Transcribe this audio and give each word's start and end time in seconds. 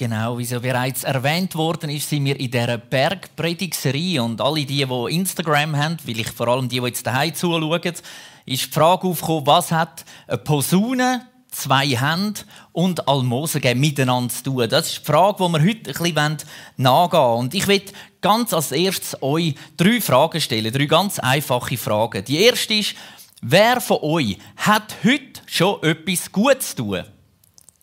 Genau, 0.00 0.38
wie 0.38 0.44
so 0.44 0.60
bereits 0.60 1.02
erwähnt 1.02 1.56
worden 1.56 1.90
ist, 1.90 2.08
sind 2.08 2.24
wir 2.24 2.38
in 2.38 2.52
dieser 2.52 2.78
Bergpredigserie 2.78 4.22
und 4.22 4.40
alle 4.40 4.64
die, 4.64 4.86
die 4.86 5.14
Instagram 5.16 5.76
haben, 5.76 5.96
weil 6.04 6.20
ich 6.20 6.30
vor 6.30 6.46
allem 6.46 6.68
die, 6.68 6.78
die 6.78 6.86
jetzt 6.86 7.04
daheim 7.04 7.34
zuschauen, 7.34 7.82
ist 7.82 8.02
die 8.46 8.56
Frage 8.56 9.08
aufgekommen, 9.08 9.48
was 9.48 9.72
hat 9.72 10.04
eine 10.28 10.38
Posaune, 10.38 11.26
zwei 11.50 11.88
Hände 11.88 12.42
und 12.70 13.08
Almosen 13.08 13.60
miteinander 13.74 14.32
zu 14.32 14.44
tun? 14.44 14.68
Das 14.68 14.86
ist 14.86 15.00
die 15.00 15.04
Frage, 15.04 15.44
die 15.44 15.52
wir 15.52 15.62
heute 15.62 15.90
ein 15.90 16.14
bisschen 16.14 16.36
nachgehen 16.76 17.20
wollen. 17.20 17.38
Und 17.40 17.54
ich 17.54 17.66
will 17.66 17.82
ganz 18.20 18.54
als 18.54 18.70
erstes 18.70 19.20
euch 19.20 19.56
drei 19.76 20.00
Fragen 20.00 20.40
stellen, 20.40 20.72
drei 20.72 20.86
ganz 20.86 21.18
einfache 21.18 21.76
Fragen. 21.76 22.24
Die 22.24 22.40
erste 22.44 22.74
ist, 22.74 22.94
wer 23.42 23.80
von 23.80 23.98
euch 24.02 24.38
hat 24.58 24.94
heute 25.02 25.40
schon 25.46 25.82
etwas 25.82 26.30
Gutes 26.30 26.76
zu 26.76 26.84
tun? 26.84 27.02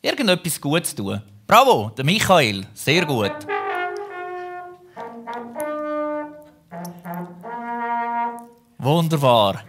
Irgendetwas 0.02 0.62
Gutes 0.62 0.96
zu 0.96 1.04
tun? 1.04 1.22
Bravo, 1.48 1.92
der 1.96 2.04
Michael, 2.04 2.66
sehr 2.74 3.06
gut. 3.06 3.32
Wunderbar. 8.80 9.62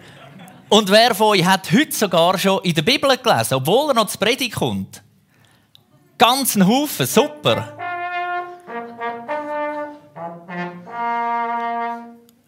Und 0.71 0.91
wer 0.91 1.15
von 1.15 1.29
euch 1.29 1.45
hat 1.45 1.71
heute 1.71 1.93
sogar 1.93 2.39
schon 2.39 2.63
in 2.65 2.75
der 2.75 2.81
Bibel 2.81 3.15
gelesen, 3.19 3.55
obwohl 3.55 3.91
er 3.91 3.95
noch 3.95 4.07
zur 4.07 4.21
Predigt 4.21 4.55
kommt? 4.55 5.03
Ganz 6.17 6.57
ein 6.57 6.67
Haufen, 6.67 7.07
super. 7.07 7.77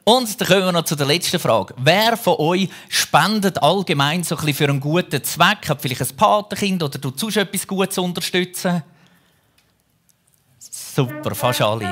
Und 0.04 0.40
dann 0.40 0.48
kommen 0.48 0.64
wir 0.64 0.72
noch 0.72 0.84
zu 0.84 0.96
der 0.96 1.06
letzten 1.06 1.38
Frage. 1.38 1.74
Wer 1.76 2.16
von 2.16 2.36
euch 2.38 2.70
spendet 2.88 3.62
allgemein 3.62 4.24
so 4.24 4.36
ein 4.36 4.40
bisschen 4.40 4.54
für 4.56 4.70
einen 4.70 4.80
guten 4.80 5.22
Zweck? 5.22 5.68
Hat 5.68 5.82
vielleicht 5.82 6.00
ein 6.00 6.16
Patenkind 6.16 6.82
oder 6.82 6.98
du 6.98 7.12
sonst 7.14 7.36
etwas 7.36 7.66
Gutes 7.66 7.98
unterstützen? 7.98 8.82
Super, 10.98 11.32
fast 11.32 11.62
alle. 11.62 11.86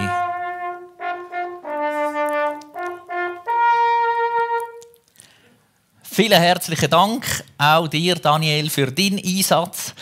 Vielen 6.02 6.40
herzlichen 6.40 6.90
Dank 6.90 7.44
auch 7.56 7.86
dir, 7.86 8.16
Daniel, 8.16 8.68
für 8.68 8.90
deinen 8.90 9.20
Einsatz. 9.24 9.94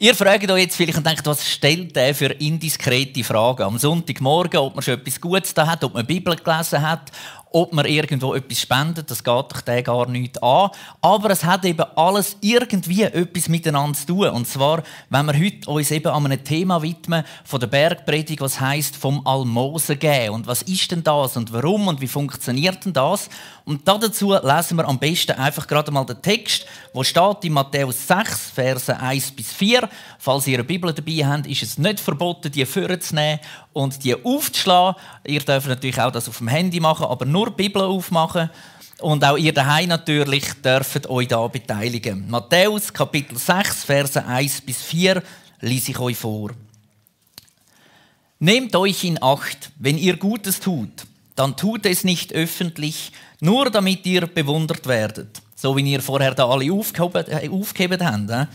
Ihr 0.00 0.16
fragt 0.16 0.50
euch 0.50 0.62
jetzt 0.62 0.74
vielleicht 0.74 0.98
und 0.98 1.06
denkt, 1.06 1.24
was 1.26 1.48
stellt 1.48 1.94
der 1.94 2.12
für 2.12 2.32
indiskrete 2.32 3.22
Fragen 3.22 3.62
am 3.62 3.78
Sonntagmorgen, 3.78 4.58
ob 4.58 4.74
man 4.74 4.82
schon 4.82 4.94
etwas 4.94 5.20
Gutes 5.20 5.54
da 5.54 5.68
hat, 5.68 5.84
ob 5.84 5.94
man 5.94 6.04
Bibel 6.04 6.34
gelesen 6.34 6.82
hat, 6.82 7.12
ob 7.52 7.72
man 7.72 7.84
irgendwo 7.86 8.34
etwas 8.34 8.60
spendet, 8.60 9.10
das 9.10 9.24
geht 9.24 9.34
doch 9.34 9.60
den 9.60 9.82
gar 9.82 10.08
nicht 10.08 10.42
an. 10.42 10.70
Aber 11.00 11.30
es 11.30 11.44
hat 11.44 11.64
eben 11.64 11.84
alles 11.96 12.36
irgendwie 12.40 13.02
etwas 13.02 13.48
miteinander 13.48 13.98
zu 13.98 14.06
tun. 14.06 14.28
Und 14.28 14.46
zwar, 14.46 14.82
wenn 15.08 15.26
wir 15.26 15.34
heute 15.34 15.68
uns 15.68 15.90
eben 15.90 16.08
an 16.08 16.26
einem 16.26 16.44
Thema 16.44 16.82
widmen 16.82 17.24
von 17.44 17.60
der 17.60 17.66
Bergpredigt, 17.66 18.40
was 18.40 18.60
heißt 18.60 18.96
vom 18.96 19.26
Almosen 19.26 19.98
geben. 19.98 20.34
Und 20.34 20.46
was 20.46 20.62
ist 20.62 20.90
denn 20.90 21.02
das 21.02 21.36
und 21.36 21.52
warum 21.52 21.88
und 21.88 22.00
wie 22.00 22.08
funktioniert 22.08 22.84
denn 22.84 22.92
das? 22.92 23.28
Und 23.64 23.86
dazu 23.86 24.32
lesen 24.32 24.76
wir 24.76 24.88
am 24.88 24.98
besten 24.98 25.32
einfach 25.32 25.66
gerade 25.66 25.90
mal 25.90 26.04
den 26.04 26.20
Text, 26.20 26.66
wo 26.92 27.02
steht 27.02 27.44
in 27.44 27.52
Matthäus 27.52 28.06
6, 28.06 28.50
Verse 28.50 28.98
1 28.98 29.32
bis 29.32 29.52
4. 29.52 29.88
Falls 30.18 30.46
ihr 30.46 30.58
eine 30.58 30.64
Bibel 30.64 30.92
dabei 30.92 31.24
habt, 31.24 31.46
ist 31.46 31.62
es 31.62 31.78
nicht 31.78 32.00
verboten, 32.00 32.50
die 32.50 32.66
vorzunehmen 32.66 33.40
und 33.72 34.02
die 34.02 34.14
aufzuschlagen. 34.14 35.00
Ihr 35.26 35.40
dürft 35.40 35.68
natürlich 35.68 36.00
auch 36.00 36.10
das 36.10 36.28
auf 36.28 36.38
dem 36.38 36.48
Handy 36.48 36.80
machen, 36.80 37.06
aber 37.06 37.24
nur 37.24 37.50
Bibel 37.50 37.82
aufmachen. 37.82 38.50
Und 39.00 39.24
auch 39.24 39.36
ihr 39.36 39.54
daheim 39.54 39.88
natürlich 39.88 40.52
dürft 40.62 41.08
euch 41.08 41.28
da 41.28 41.46
beteiligen. 41.46 42.28
Matthäus 42.28 42.92
Kapitel 42.92 43.38
6, 43.38 43.84
Verse 43.84 44.24
1 44.24 44.60
bis 44.62 44.82
4 44.82 45.22
lese 45.60 45.92
ich 45.92 45.98
euch 45.98 46.16
vor. 46.16 46.50
Nehmt 48.38 48.74
euch 48.74 49.04
in 49.04 49.22
Acht, 49.22 49.70
wenn 49.78 49.98
ihr 49.98 50.16
Gutes 50.16 50.60
tut, 50.60 50.90
dann 51.36 51.56
tut 51.56 51.86
es 51.86 52.04
nicht 52.04 52.32
öffentlich, 52.32 53.12
nur 53.40 53.70
damit 53.70 54.06
ihr 54.06 54.26
bewundert 54.26 54.86
werdet. 54.86 55.40
So 55.56 55.76
wie 55.76 55.92
ihr 55.92 56.00
vorher 56.00 56.34
da 56.34 56.48
alle 56.48 56.72
aufgehoben, 56.72 57.26
äh, 57.26 57.48
habt. 57.48 58.48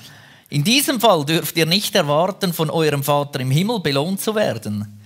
In 0.50 0.64
diesem 0.64 1.00
Fall 1.00 1.26
dürft 1.26 1.58
ihr 1.58 1.66
nicht 1.66 1.96
erwarten, 1.96 2.54
von 2.54 2.70
eurem 2.70 3.04
Vater 3.04 3.40
im 3.40 3.52
Himmel 3.52 3.80
belohnt 3.80 4.22
zu 4.22 4.36
werden. 4.36 5.00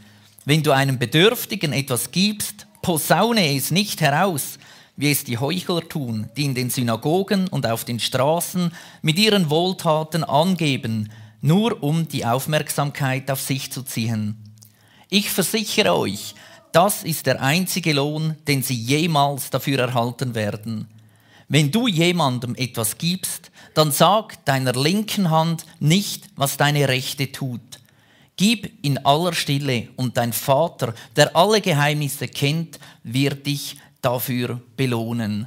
Wenn 0.46 0.64
du 0.64 0.72
einem 0.72 0.98
Bedürftigen 0.98 1.74
etwas 1.74 2.12
gibst, 2.12 2.68
posaune 2.82 3.56
es 3.56 3.72
nicht 3.72 4.02
heraus, 4.02 4.58
wie 4.96 5.12
es 5.12 5.24
die 5.24 5.38
Heuchler 5.38 5.88
tun, 5.88 6.30
die 6.36 6.44
in 6.44 6.56
den 6.56 6.70
Synagogen 6.70 7.48
und 7.48 7.66
auf 7.66 7.86
den 7.86 8.00
Straßen 8.00 8.72
mit 9.02 9.18
ihren 9.18 9.50
Wohltaten 9.50 10.24
angeben, 10.24 11.10
nur 11.42 11.82
um 11.82 12.08
die 12.08 12.26
Aufmerksamkeit 12.26 13.32
auf 13.32 13.42
sich 13.42 13.72
zu 13.72 13.84
ziehen. 13.84 14.36
Ich 15.10 15.30
versichere 15.30 15.96
euch, 15.96 16.36
das 16.72 17.04
ist 17.04 17.26
der 17.26 17.42
einzige 17.42 17.94
Lohn, 17.94 18.36
den 18.48 18.64
sie 18.64 18.76
jemals 18.76 19.50
dafür 19.50 19.80
erhalten 19.80 20.36
werden. 20.36 20.88
Wenn 21.48 21.72
du 21.72 21.88
jemandem 21.88 22.56
etwas 22.56 22.98
gibst, 22.98 23.52
dann 23.74 23.92
sag 23.92 24.44
deiner 24.46 24.74
linken 24.74 25.32
Hand 25.32 25.66
nicht, 25.80 26.26
was 26.36 26.58
deine 26.58 26.88
rechte 26.88 27.32
tut 27.32 27.80
Gib 28.40 28.72
in 28.86 29.06
aller 29.06 29.34
Stille 29.34 29.90
und 29.98 30.16
dein 30.16 30.32
Vater, 30.32 30.94
der 31.18 31.36
alle 31.36 31.60
Geheimnisse 31.60 32.30
kennt, 32.30 32.80
wird 33.04 33.46
dich 33.46 33.76
dafür 34.02 34.62
belohnen. 34.78 35.46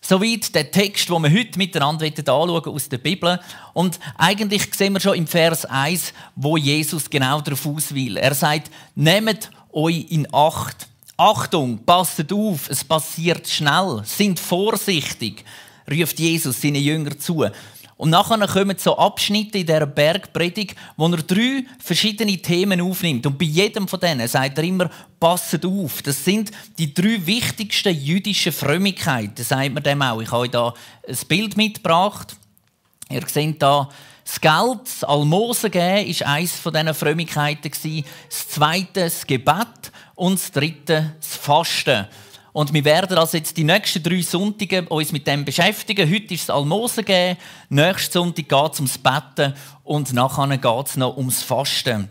Soweit 0.00 0.54
der 0.54 0.70
Text, 0.70 1.08
den 1.08 1.20
wir 1.24 1.32
heute 1.32 1.58
miteinander 1.58 2.06
anschauen 2.06 2.64
aus 2.64 2.88
der 2.88 2.98
Bibel. 2.98 3.40
Und 3.74 3.98
eigentlich 4.16 4.72
sehen 4.72 4.92
wir 4.92 5.00
schon 5.00 5.16
im 5.16 5.26
Vers 5.26 5.64
1, 5.64 6.12
wo 6.36 6.56
Jesus 6.56 7.10
genau 7.10 7.40
darauf 7.40 7.92
will. 7.92 8.18
Er 8.18 8.34
sagt, 8.34 8.70
nehmt 8.94 9.50
euch 9.76 10.06
in 10.10 10.26
Acht. 10.32 10.88
Achtung, 11.18 11.78
passet 11.78 12.32
auf, 12.32 12.68
es 12.68 12.84
passiert 12.84 13.48
schnell, 13.48 14.02
sind 14.04 14.38
vorsichtig, 14.38 15.44
ruft 15.90 16.18
Jesus 16.18 16.60
seine 16.60 16.78
Jünger 16.78 17.18
zu. 17.18 17.46
Und 17.96 18.10
nachher 18.10 18.46
kommen 18.46 18.76
so 18.78 18.98
Abschnitte 18.98 19.56
in 19.56 19.66
dieser 19.66 19.86
Bergpredigt, 19.86 20.76
wo 20.98 21.08
er 21.08 21.22
drei 21.22 21.64
verschiedene 21.82 22.36
Themen 22.36 22.82
aufnimmt. 22.82 23.24
Und 23.24 23.38
bei 23.38 23.46
jedem 23.46 23.88
von 23.88 23.98
denen 23.98 24.28
sagt 24.28 24.58
er 24.58 24.64
immer, 24.64 24.90
passet 25.18 25.64
auf. 25.64 26.02
Das 26.02 26.22
sind 26.22 26.50
die 26.76 26.92
drei 26.92 27.24
wichtigsten 27.24 27.98
jüdischen 27.98 28.52
Frömmigkeiten, 28.52 29.42
sagt 29.42 29.72
man 29.72 29.82
dem 29.82 30.02
auch. 30.02 30.20
Ich 30.20 30.30
habe 30.30 30.42
euch 30.42 30.50
da 30.50 30.74
ein 31.08 31.16
Bild 31.26 31.56
mitgebracht. 31.56 32.36
Ihr 33.08 33.26
seht 33.26 33.62
da, 33.62 33.88
das 34.26 34.40
Geld, 34.40 34.80
das 34.84 35.04
Almosen 35.04 35.70
geben, 35.70 36.20
war 36.20 36.26
eines 36.26 36.56
von 36.56 36.72
diesen 36.72 36.94
Frömmigkeiten. 36.94 37.70
Das 38.28 38.48
zweite, 38.48 39.04
das 39.04 39.26
Gebet. 39.26 39.92
Und 40.16 40.40
das 40.40 40.50
dritte, 40.50 41.14
das 41.20 41.36
Fasten. 41.36 42.06
Und 42.52 42.72
wir 42.72 42.84
werden 42.86 43.18
also 43.18 43.36
jetzt 43.36 43.56
die 43.56 43.64
nächsten 43.64 44.02
drei 44.02 44.22
Sonntage 44.22 44.82
uns 44.88 45.12
mit 45.12 45.26
dem 45.26 45.44
beschäftigen. 45.44 46.10
Heute 46.10 46.34
ist 46.34 46.44
es 46.44 46.50
Almosen 46.50 47.04
geben, 47.04 47.38
nächsten 47.68 48.12
Sonntag 48.12 48.48
geht 48.48 48.72
es 48.72 48.78
ums 48.80 48.96
Betten 48.96 49.54
und 49.84 50.14
nachher 50.14 50.56
geht 50.56 50.86
es 50.86 50.96
noch 50.96 51.18
ums 51.18 51.42
Fasten. 51.42 52.08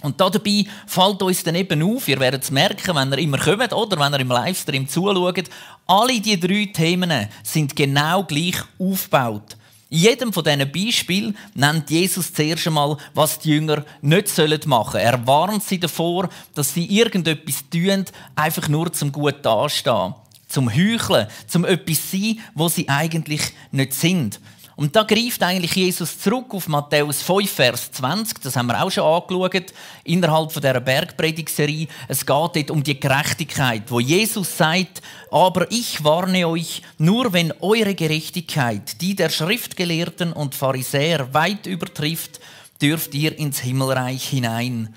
Und 0.00 0.20
dabei 0.20 0.64
fällt 0.86 1.22
uns 1.22 1.42
dann 1.42 1.56
eben 1.56 1.82
auf, 1.82 2.06
ihr 2.06 2.20
werdet 2.20 2.44
es 2.44 2.52
merken, 2.52 2.94
wenn 2.94 3.12
ihr 3.12 3.18
immer 3.18 3.38
kommt 3.38 3.72
oder 3.72 3.98
wenn 3.98 4.12
ihr 4.12 4.20
im 4.20 4.28
Livestream 4.28 4.86
zuschaut, 4.86 5.50
alle 5.88 6.20
diese 6.20 6.38
drei 6.38 6.66
Themen 6.72 7.28
sind 7.42 7.74
genau 7.74 8.22
gleich 8.22 8.62
aufgebaut. 8.78 9.56
In 9.94 10.00
jedem 10.00 10.32
von 10.32 10.42
diesen 10.42 10.72
Beispielen 10.72 11.36
nennt 11.54 11.88
Jesus 11.88 12.32
zuerst 12.32 12.66
einmal, 12.66 12.96
was 13.14 13.38
die 13.38 13.50
Jünger 13.50 13.84
nicht 14.02 14.66
machen 14.66 14.92
sollen. 14.92 15.04
Er 15.06 15.24
warnt 15.24 15.62
sie 15.62 15.78
davor, 15.78 16.28
dass 16.52 16.74
sie 16.74 16.84
irgendetwas 16.86 17.62
tun, 17.70 18.04
einfach 18.34 18.68
nur 18.68 18.92
zum 18.92 19.12
gut 19.12 19.36
dastehen, 19.42 20.14
zum 20.48 20.68
Heucheln, 20.68 21.28
zum 21.46 21.64
etwas 21.64 22.10
sein, 22.10 22.40
wo 22.54 22.68
sie 22.68 22.88
eigentlich 22.88 23.42
nicht 23.70 23.94
sind. 23.94 24.40
Und 24.76 24.96
da 24.96 25.04
greift 25.04 25.42
eigentlich 25.42 25.76
Jesus 25.76 26.18
zurück 26.18 26.52
auf 26.52 26.66
Matthäus 26.66 27.22
5, 27.22 27.50
Vers 27.50 27.92
20. 27.92 28.40
Das 28.42 28.56
haben 28.56 28.66
wir 28.66 28.82
auch 28.82 28.90
schon 28.90 29.04
angeschaut 29.04 29.72
innerhalb 30.02 30.50
von 30.50 30.60
dieser 30.60 30.80
Bergpredigserie. 30.80 31.86
Es 32.08 32.26
geht 32.26 32.28
dort 32.28 32.70
um 32.70 32.82
die 32.82 32.98
Gerechtigkeit, 32.98 33.84
wo 33.88 34.00
Jesus 34.00 34.56
sagt, 34.56 35.00
aber 35.30 35.70
ich 35.70 36.02
warne 36.02 36.48
euch, 36.48 36.82
nur 36.98 37.32
wenn 37.32 37.52
eure 37.60 37.94
Gerechtigkeit 37.94 39.00
die 39.00 39.14
der 39.14 39.30
Schriftgelehrten 39.30 40.32
und 40.32 40.56
Pharisäer 40.56 41.32
weit 41.32 41.66
übertrifft, 41.66 42.40
dürft 42.82 43.14
ihr 43.14 43.38
ins 43.38 43.60
Himmelreich 43.60 44.28
hinein. 44.28 44.94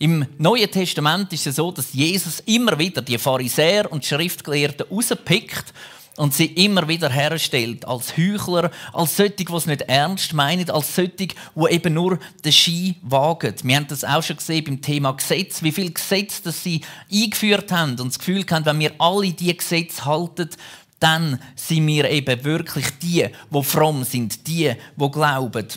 Im 0.00 0.26
Neuen 0.38 0.70
Testament 0.70 1.32
ist 1.32 1.46
es 1.46 1.56
so, 1.56 1.72
dass 1.72 1.92
Jesus 1.92 2.40
immer 2.46 2.78
wieder 2.78 3.02
die 3.02 3.18
Pharisäer 3.18 3.90
und 3.90 4.04
Schriftgelehrten 4.04 4.86
rauspickt 4.88 5.72
und 6.18 6.34
sie 6.34 6.46
immer 6.46 6.88
wieder 6.88 7.08
herstellt 7.08 7.86
als 7.86 8.16
Heuchler, 8.16 8.70
als 8.92 9.16
solche, 9.16 9.44
die 9.44 9.52
es 9.52 9.66
nicht 9.66 9.82
ernst 9.82 10.32
meinen, 10.32 10.68
als 10.68 10.94
solche, 10.94 11.10
die 11.10 11.30
eben 11.70 11.94
nur 11.94 12.18
den 12.44 12.52
Ski 12.52 12.96
wagen. 13.02 13.54
Wir 13.62 13.76
haben 13.76 13.86
das 13.86 14.04
auch 14.04 14.22
schon 14.22 14.36
gesehen 14.36 14.64
beim 14.64 14.82
Thema 14.82 15.12
Gesetz, 15.12 15.62
wie 15.62 15.72
viele 15.72 15.92
Gesetze 15.92 16.42
das 16.44 16.62
sie 16.62 16.80
eingeführt 17.12 17.70
haben 17.70 17.92
und 17.92 18.08
das 18.08 18.18
Gefühl 18.18 18.44
haben, 18.50 18.66
wenn 18.66 18.80
wir 18.80 18.92
alle 18.98 19.32
diese 19.32 19.54
Gesetze 19.54 20.04
halten, 20.04 20.50
dann 20.98 21.40
sind 21.54 21.86
wir 21.86 22.10
eben 22.10 22.44
wirklich 22.44 22.86
die, 23.00 23.26
die 23.50 23.62
fromm 23.62 24.02
sind, 24.02 24.46
die, 24.48 24.72
die 24.96 25.10
glauben. 25.10 25.68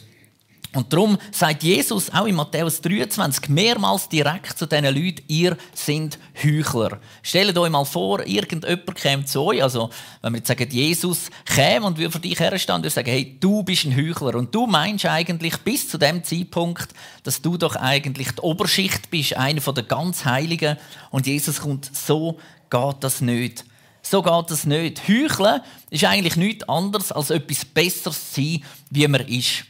Und 0.73 0.93
darum 0.93 1.17
sagt 1.31 1.63
Jesus 1.63 2.09
auch 2.13 2.25
in 2.25 2.35
Matthäus 2.35 2.79
23 2.79 3.49
mehrmals 3.49 4.07
direkt 4.07 4.57
zu 4.57 4.65
diesen 4.65 4.85
Leuten, 4.85 5.21
ihr 5.27 5.57
seid 5.73 6.17
Heuchler. 6.41 6.99
Stellt 7.21 7.57
euch 7.57 7.69
mal 7.69 7.83
vor, 7.83 8.25
irgendjemand 8.25 8.95
käme 8.95 9.25
zu 9.25 9.41
euch, 9.41 9.61
also 9.61 9.89
wenn 10.21 10.31
wir 10.31 10.37
jetzt 10.37 10.47
sagen, 10.47 10.69
Jesus 10.69 11.29
käme 11.43 11.87
und 11.87 11.97
würde 11.97 12.11
für 12.11 12.19
dich 12.19 12.39
herstehen 12.39 12.77
würde 12.77 12.89
sagen, 12.89 13.09
hey, 13.09 13.37
du 13.37 13.63
bist 13.63 13.83
ein 13.83 13.97
Heuchler. 13.97 14.35
Und 14.35 14.55
du 14.55 14.65
meinst 14.65 15.05
eigentlich 15.05 15.57
bis 15.57 15.89
zu 15.89 15.97
dem 15.97 16.23
Zeitpunkt, 16.23 16.87
dass 17.23 17.41
du 17.41 17.57
doch 17.57 17.75
eigentlich 17.75 18.31
die 18.31 18.41
Oberschicht 18.41 19.09
bist, 19.09 19.35
einer 19.35 19.59
der 19.59 19.83
ganz 19.83 20.23
Heiligen. 20.23 20.77
Und 21.09 21.27
Jesus 21.27 21.59
kommt, 21.59 21.93
so 21.93 22.39
geht 22.69 22.95
das 23.01 23.19
nicht. 23.19 23.65
So 24.01 24.21
geht 24.21 24.49
das 24.49 24.65
nicht. 24.65 25.07
Heucheln 25.07 25.61
ist 25.89 26.05
eigentlich 26.05 26.37
nichts 26.37 26.67
anderes, 26.69 27.11
als 27.11 27.29
etwas 27.29 27.65
Besseres 27.65 28.31
zu 28.31 28.41
sein, 28.41 28.63
wie 28.89 29.07
man 29.07 29.27
ist. 29.27 29.65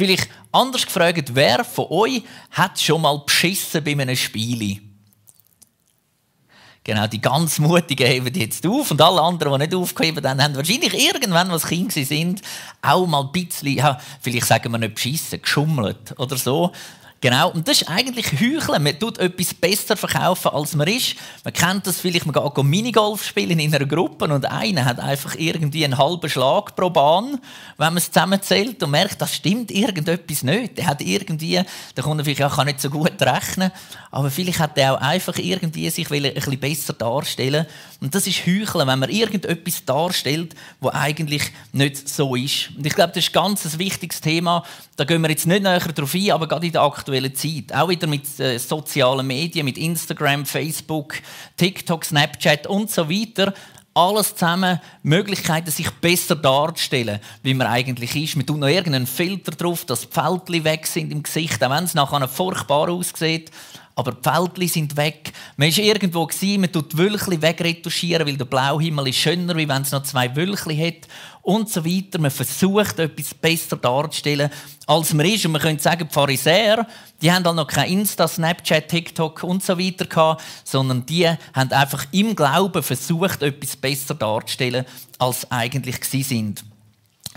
Vielleicht 0.00 0.30
anders 0.50 0.86
gefragt, 0.86 1.34
wer 1.34 1.62
von 1.62 1.84
euch 1.90 2.22
hat 2.52 2.80
schon 2.80 3.02
mal 3.02 3.18
beschissen 3.18 3.84
bei 3.84 3.90
einem 3.90 4.16
Spiel? 4.16 4.80
Genau, 6.82 7.06
die 7.06 7.20
ganz 7.20 7.58
Mutigen 7.58 8.06
heben 8.06 8.34
jetzt 8.34 8.66
auf 8.66 8.90
und 8.90 9.02
alle 9.02 9.20
anderen, 9.20 9.60
die 9.60 9.66
nicht 9.66 9.74
aufgehoben 9.74 10.26
haben, 10.26 10.42
haben 10.42 10.56
wahrscheinlich 10.56 10.94
irgendwann, 10.94 11.50
was 11.50 11.66
Kinder 11.66 12.02
sind, 12.02 12.40
auch 12.80 13.06
mal 13.06 13.24
ein 13.24 13.30
bisschen, 13.32 13.76
ja, 13.76 14.00
vielleicht 14.22 14.46
sagen 14.46 14.72
wir 14.72 14.78
nicht 14.78 14.94
beschissen, 14.94 15.42
geschummelt 15.42 16.18
oder 16.18 16.38
so. 16.38 16.72
Genau, 17.22 17.50
und 17.50 17.68
das 17.68 17.82
ist 17.82 17.88
eigentlich 17.88 18.32
Heucheln. 18.32 18.82
Man 18.82 18.98
tut 18.98 19.18
etwas 19.18 19.52
besser 19.52 19.94
verkaufen, 19.94 20.52
als 20.52 20.74
man 20.74 20.88
ist. 20.88 21.16
Man 21.44 21.52
kennt 21.52 21.86
das 21.86 22.00
vielleicht, 22.00 22.24
man 22.24 22.32
geht 22.32 22.64
Minigolf 22.64 23.22
spielen 23.22 23.58
in 23.58 23.74
einer 23.74 23.84
Gruppe 23.84 24.24
und 24.24 24.46
einer 24.46 24.86
hat 24.86 24.98
einfach 25.00 25.34
irgendwie 25.34 25.84
einen 25.84 25.98
halben 25.98 26.30
Schlag 26.30 26.74
pro 26.74 26.88
Bahn, 26.88 27.38
wenn 27.76 27.88
man 27.88 27.98
es 27.98 28.10
zusammenzählt 28.10 28.82
und 28.82 28.92
merkt, 28.92 29.20
das 29.20 29.34
stimmt 29.34 29.70
irgendetwas 29.70 30.42
nicht. 30.42 30.78
Der 30.78 30.86
hat 30.86 31.02
irgendwie, 31.02 31.60
der 31.94 32.02
Kunde 32.02 32.24
vielleicht 32.24 32.42
auch 32.42 32.64
nicht 32.64 32.80
so 32.80 32.88
gut 32.88 33.20
rechnen, 33.20 33.70
aber 34.10 34.30
vielleicht 34.30 34.58
hat 34.58 34.78
er 34.78 34.94
auch 34.94 35.00
einfach 35.02 35.36
irgendwie 35.36 35.90
sich 35.90 36.10
ein 36.10 36.22
bisschen 36.22 36.58
besser 36.58 36.94
darstellen 36.94 37.66
Und 38.00 38.14
das 38.14 38.26
ist 38.26 38.46
Heucheln, 38.46 38.88
wenn 38.88 38.98
man 38.98 39.10
irgendetwas 39.10 39.84
darstellt, 39.84 40.54
was 40.80 40.94
eigentlich 40.94 41.52
nicht 41.72 42.08
so 42.08 42.34
ist. 42.34 42.70
Und 42.74 42.86
ich 42.86 42.94
glaube, 42.94 43.12
das 43.14 43.24
ist 43.24 43.32
ganz 43.34 43.66
ein 43.66 43.78
wichtiges 43.78 44.22
Thema. 44.22 44.64
Da 44.96 45.04
gehen 45.04 45.20
wir 45.20 45.28
jetzt 45.28 45.46
nicht 45.46 45.62
näher 45.62 45.80
darauf 45.80 46.14
ein, 46.14 46.30
aber 46.30 46.48
gerade 46.48 46.66
in 46.66 46.72
der 46.72 46.82
aktuellen 46.82 47.09
aktuellen 47.10 47.34
Zeit. 47.34 47.74
Auch 47.74 47.88
wieder 47.88 48.06
mit 48.06 48.38
äh, 48.38 48.58
sozialen 48.58 49.26
Medien, 49.26 49.64
mit 49.64 49.76
Instagram, 49.76 50.46
Facebook, 50.46 51.14
TikTok, 51.56 52.04
Snapchat 52.04 52.66
und 52.66 52.90
so 52.90 53.10
weiter. 53.10 53.52
Alles 53.92 54.36
zusammen 54.36 54.80
Möglichkeiten, 55.02 55.70
sich 55.70 55.90
besser 55.90 56.36
darzustellen, 56.36 57.18
wie 57.42 57.54
man 57.54 57.66
eigentlich 57.66 58.14
ist. 58.14 58.36
Man 58.36 58.46
tut 58.46 58.58
noch 58.58 58.68
irgendeinen 58.68 59.06
Filter 59.06 59.50
drauf, 59.50 59.84
dass 59.84 60.02
die 60.02 60.12
Fältchen 60.12 60.64
weg 60.64 60.86
sind 60.86 61.10
im 61.10 61.24
Gesicht, 61.24 61.62
auch 61.62 61.70
wenn 61.70 61.84
es 61.84 61.94
nachher 61.94 62.28
furchtbar 62.28 62.88
aussieht 62.88 63.50
aber 63.96 64.12
die 64.12 64.22
Fältchen 64.22 64.68
sind 64.68 64.96
weg. 64.96 65.30
Man 65.58 65.70
war 65.70 65.84
irgendwo, 65.84 66.28
man 66.58 66.72
tut 66.72 66.92
die 66.92 66.96
Wölkchen 66.96 67.42
wegretuschieren, 67.42 68.26
weil 68.26 68.36
der 68.36 68.46
Blauhimmel 68.46 69.08
ist 69.08 69.18
schöner, 69.18 69.54
wie 69.56 69.68
wenn 69.68 69.82
es 69.82 69.92
noch 69.92 70.04
zwei 70.04 70.34
Wölkchen 70.34 70.78
hat 70.78 71.06
und 71.42 71.68
so 71.68 71.84
weiter. 71.84 72.18
Man 72.18 72.30
versucht, 72.30 72.98
etwas 72.98 73.34
besser 73.34 73.76
darzustellen, 73.76 74.50
als 74.86 75.14
man 75.14 75.26
ist. 75.26 75.44
Und 75.46 75.52
man 75.52 75.60
könnte 75.60 75.82
sagen, 75.82 76.06
die 76.08 76.14
Pharisäer, 76.14 76.86
die 77.20 77.30
haben 77.30 77.44
dann 77.44 77.56
noch 77.56 77.66
kein 77.66 77.90
Insta, 77.90 78.26
Snapchat, 78.26 78.88
TikTok 78.88 79.42
und 79.42 79.62
so 79.62 79.78
weiter 79.78 80.06
gehabt, 80.06 80.42
sondern 80.64 81.06
die 81.06 81.26
haben 81.28 81.72
einfach 81.72 82.06
im 82.12 82.34
Glauben 82.34 82.82
versucht, 82.82 83.42
etwas 83.42 83.76
besser 83.76 84.14
darzustellen, 84.14 84.84
als 85.18 85.50
eigentlich 85.50 86.04
sie 86.04 86.22
sind. 86.22 86.64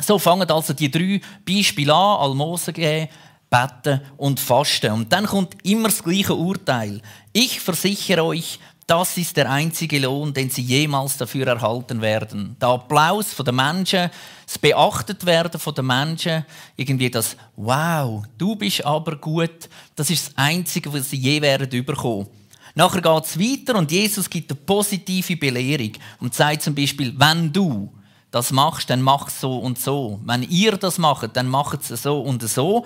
So 0.01 0.17
fangen 0.17 0.49
also 0.49 0.73
die 0.73 0.89
drei 0.89 1.21
Beispiele 1.45 1.93
an, 1.93 2.19
Almosen 2.19 2.73
geben, 2.73 3.09
beten 3.49 4.01
und 4.17 4.39
fasten. 4.39 4.91
Und 4.91 5.13
dann 5.13 5.27
kommt 5.27 5.55
immer 5.63 5.89
das 5.89 6.03
gleiche 6.03 6.33
Urteil. 6.33 7.01
Ich 7.31 7.59
versichere 7.59 8.23
euch, 8.23 8.59
das 8.87 9.17
ist 9.17 9.37
der 9.37 9.49
einzige 9.49 9.99
Lohn, 9.99 10.33
den 10.33 10.49
sie 10.49 10.61
jemals 10.61 11.17
dafür 11.17 11.47
erhalten 11.47 12.01
werden. 12.01 12.55
Der 12.59 12.69
Applaus 12.69 13.33
von 13.33 13.45
den 13.45 13.55
Menschen, 13.55 14.09
das 14.45 14.59
beachtet 14.59 15.25
werden 15.25 15.59
von 15.59 15.73
den 15.73 15.85
Menschen, 15.85 16.45
irgendwie 16.75 17.09
das 17.09 17.35
Wow, 17.55 18.23
du 18.37 18.55
bist 18.55 18.85
aber 18.85 19.15
gut, 19.15 19.69
das 19.95 20.09
ist 20.09 20.27
das 20.27 20.37
Einzige, 20.37 20.91
was 20.91 21.09
sie 21.09 21.17
je 21.17 21.41
werden 21.41 21.71
überkommen. 21.71 22.27
Nachher 22.75 23.01
geht 23.01 23.23
es 23.23 23.39
weiter 23.39 23.77
und 23.77 23.91
Jesus 23.91 24.29
gibt 24.29 24.51
eine 24.51 24.59
positive 24.59 25.37
Belehrung 25.37 25.91
und 26.19 26.33
sagt 26.33 26.63
zum 26.63 26.73
Beispiel, 26.73 27.13
wenn 27.17 27.53
du 27.53 27.91
das 28.31 28.51
machst, 28.51 28.89
dann 28.89 29.01
mach 29.01 29.29
so 29.29 29.59
und 29.59 29.77
so. 29.79 30.19
Wenn 30.25 30.41
ihr 30.43 30.75
das 30.75 30.97
macht, 30.97 31.37
dann 31.37 31.47
macht 31.47 31.87
es 31.87 32.01
so 32.01 32.19
und 32.19 32.41
so. 32.49 32.83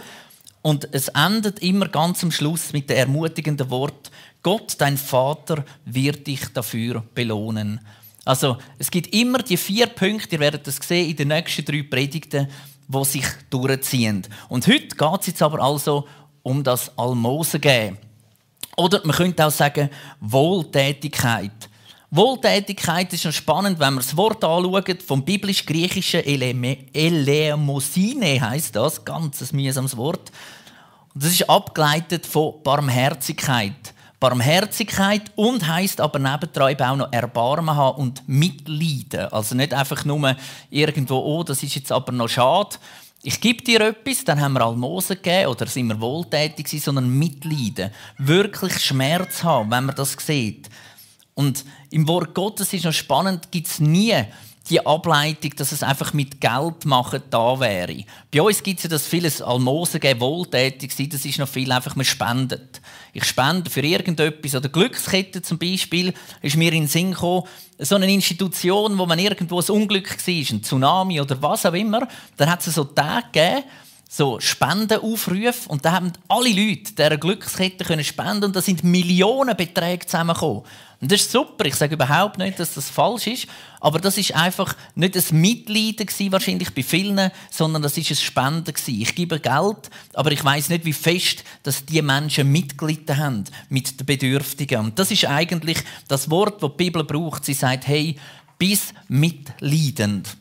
Und 0.68 0.90
es 0.92 1.08
endet 1.08 1.60
immer 1.60 1.88
ganz 1.88 2.22
am 2.26 2.32
Schluss 2.32 2.74
mit 2.74 2.90
dem 2.90 2.98
ermutigenden 2.98 3.70
Wort, 3.70 4.12
Gott, 4.44 4.76
dein 4.80 4.98
Vater, 4.98 5.64
wird 5.86 6.28
dich 6.28 6.42
dafür 6.54 7.06
belohnen. 7.16 7.80
Also 8.26 8.58
es 8.78 8.92
gibt 8.92 9.16
immer 9.16 9.38
die 9.38 9.56
vier 9.56 9.88
Punkte, 9.88 10.36
ihr 10.36 10.42
werdet 10.42 10.68
das 10.68 10.76
sehen 10.86 11.10
in 11.10 11.16
den 11.16 11.30
nächsten 11.30 11.64
drei 11.64 11.84
Predigten, 11.84 12.50
die 12.86 13.06
sich 13.06 13.24
durchziehen. 13.50 14.28
Und 14.50 14.68
heute 14.68 14.90
geht 14.90 15.22
es 15.22 15.28
jetzt 15.28 15.42
aber 15.42 15.62
also 15.62 16.06
um 16.44 16.62
das 16.66 16.92
Almosen 16.98 17.62
geben. 17.62 17.98
Oder 18.76 19.00
man 19.06 19.16
könnte 19.16 19.46
auch 19.46 19.52
sagen 19.52 19.90
Wohltätigkeit. 20.20 21.70
Wohltätigkeit 22.12 23.14
ist 23.14 23.24
noch 23.24 23.32
spannend, 23.32 23.80
wenn 23.80 23.94
man 23.94 24.04
das 24.04 24.18
Wort 24.18 24.44
anschaut, 24.44 25.02
vom 25.02 25.24
biblisch-griechischen 25.24 26.26
Eleemosine 26.94 28.42
heißt 28.42 28.76
das, 28.76 29.06
ganz 29.06 29.42
ein 29.42 29.56
mühsames 29.56 29.96
Wort. 29.96 30.30
Und 31.18 31.24
das 31.24 31.32
ist 31.32 31.50
abgeleitet 31.50 32.28
von 32.28 32.62
Barmherzigkeit. 32.62 33.74
Barmherzigkeit 34.20 35.24
und 35.36 35.68
heißt 35.68 36.00
aber 36.00 36.20
nebendran 36.20 36.76
auch 36.80 36.96
noch 36.96 37.12
Erbarmen 37.12 37.76
haben 37.76 37.98
und 37.98 38.30
Mitleiden. 38.30 39.22
Also 39.32 39.56
nicht 39.56 39.74
einfach 39.74 40.06
nur 40.06 40.36
irgendwo, 40.70 41.16
oh, 41.18 41.44
das 41.44 41.64
ist 41.64 41.74
jetzt 41.74 41.92
aber 41.92 42.12
noch 42.12 42.30
schade. 42.30 42.76
Ich 43.24 43.42
gebe 43.42 43.64
dir 43.64 43.82
etwas, 43.82 44.26
dann 44.26 44.40
haben 44.40 44.54
wir 44.54 44.62
Almosen 44.62 45.16
gegeben 45.16 45.48
oder 45.48 45.66
sind 45.66 45.88
wir 45.88 46.00
wohltätig 46.00 46.68
gewesen, 46.68 46.84
sondern 46.84 47.10
Mitleiden. 47.10 47.90
Wirklich 48.20 48.78
Schmerz 48.78 49.44
haben, 49.44 49.72
wenn 49.72 49.86
man 49.86 49.96
das 49.96 50.16
sieht. 50.20 50.70
Und 51.34 51.66
im 51.90 52.08
Wort 52.08 52.36
Gottes 52.36 52.72
ist 52.74 52.86
noch 52.86 52.94
spannend, 52.94 53.52
gibt 53.52 53.66
es 53.66 53.80
nie 53.80 54.14
die 54.70 54.86
Ableitung, 54.86 55.52
dass 55.56 55.72
es 55.72 55.84
einfach 55.84 56.14
mit 56.14 56.42
Geld 56.42 56.86
machen 56.86 57.22
da 57.30 57.60
wäre. 57.60 58.04
Bei 58.32 58.42
uns 58.42 58.62
gibt 58.62 58.80
es 58.80 58.84
ja 58.84 58.90
das 58.90 59.08
vieles 59.08 59.42
Almosen 59.42 60.00
geben, 60.00 60.20
wohltätig 60.20 60.94
sein, 60.94 61.10
das 61.10 61.26
ist 61.26 61.40
noch 61.40 61.48
viel 61.48 61.72
einfach, 61.72 61.96
man 61.96 62.06
spendet. 62.06 62.82
Ich 63.14 63.24
spende 63.24 63.70
für 63.70 63.82
irgendetwas 63.82 64.56
oder 64.56 64.70
Glückskette 64.70 65.42
zum 65.42 65.58
Beispiel, 65.58 66.14
ist 66.42 66.58
mir 66.58 66.72
in 66.74 66.84
den 66.84 66.88
Sinn 66.88 67.12
gekommen, 67.12 67.44
so 67.80 67.96
eine 67.96 68.12
Institution, 68.12 68.98
wo 68.98 69.06
man 69.06 69.20
irgendwo 69.20 69.60
ein 69.60 69.70
Unglück 69.70 70.10
war, 70.10 70.34
ein 70.34 70.64
Tsunami 70.64 71.22
oder 71.22 71.42
was 71.42 71.66
auch 71.66 71.74
immer, 71.74 72.08
da 72.36 72.48
hat 72.48 72.66
es 72.66 72.76
so 72.76 72.84
Tage 72.84 73.28
gegeben, 73.32 73.64
so 74.10 74.40
Spendenaufrufe 74.40 75.68
und 75.68 75.84
da 75.84 75.92
haben 75.92 76.14
alle 76.28 76.50
Leute 76.50 76.94
dieser 76.94 77.18
Glückskette 77.18 77.84
können 77.84 78.04
spenden 78.04 78.46
und 78.46 78.56
da 78.56 78.62
sind 78.62 78.84
Millionenbeträge 78.84 80.06
zusammengekommen. 80.06 80.64
Und 81.00 81.12
das 81.12 81.22
ist 81.22 81.32
super. 81.32 81.66
Ich 81.66 81.76
sage 81.76 81.94
überhaupt 81.94 82.40
nicht, 82.40 82.60
dass 82.60 82.74
das 82.74 82.90
falsch 82.90 83.28
ist. 83.28 83.48
Aber 83.80 84.00
das 84.00 84.18
ist 84.18 84.34
einfach 84.34 84.76
nicht 84.96 85.16
ein 85.16 85.42
Mitleiden 85.42 86.08
gewesen, 86.08 86.32
wahrscheinlich 86.32 86.74
bei 86.74 86.82
vielen, 86.82 87.32
sondern 87.52 87.84
das 87.84 87.98
ist 87.98 88.10
ein 88.10 88.16
Spenden 88.16 88.74
gewesen. 88.74 89.02
Ich 89.02 89.14
gebe 89.14 89.40
Geld, 89.40 89.92
aber 90.14 90.32
ich 90.32 90.44
weiß 90.44 90.70
nicht, 90.70 90.86
wie 90.86 90.94
fest, 90.94 91.44
dass 91.62 91.86
die 91.86 92.02
Menschen 92.02 92.52
mitgelitten 92.52 93.18
haben 93.18 93.44
mit 93.70 94.00
den 94.00 94.06
Bedürftigen. 94.08 94.80
Und 94.80 94.98
das 94.98 95.12
ist 95.12 95.26
eigentlich 95.26 95.78
das 96.08 96.32
Wort, 96.32 96.64
das 96.64 96.72
die 96.72 96.84
Bibel 96.86 97.04
braucht. 97.04 97.46
Sie 97.46 97.54
sagt, 97.54 97.88
hey, 97.88 98.16
bis 98.58 98.94
mitleidend. 99.08 100.36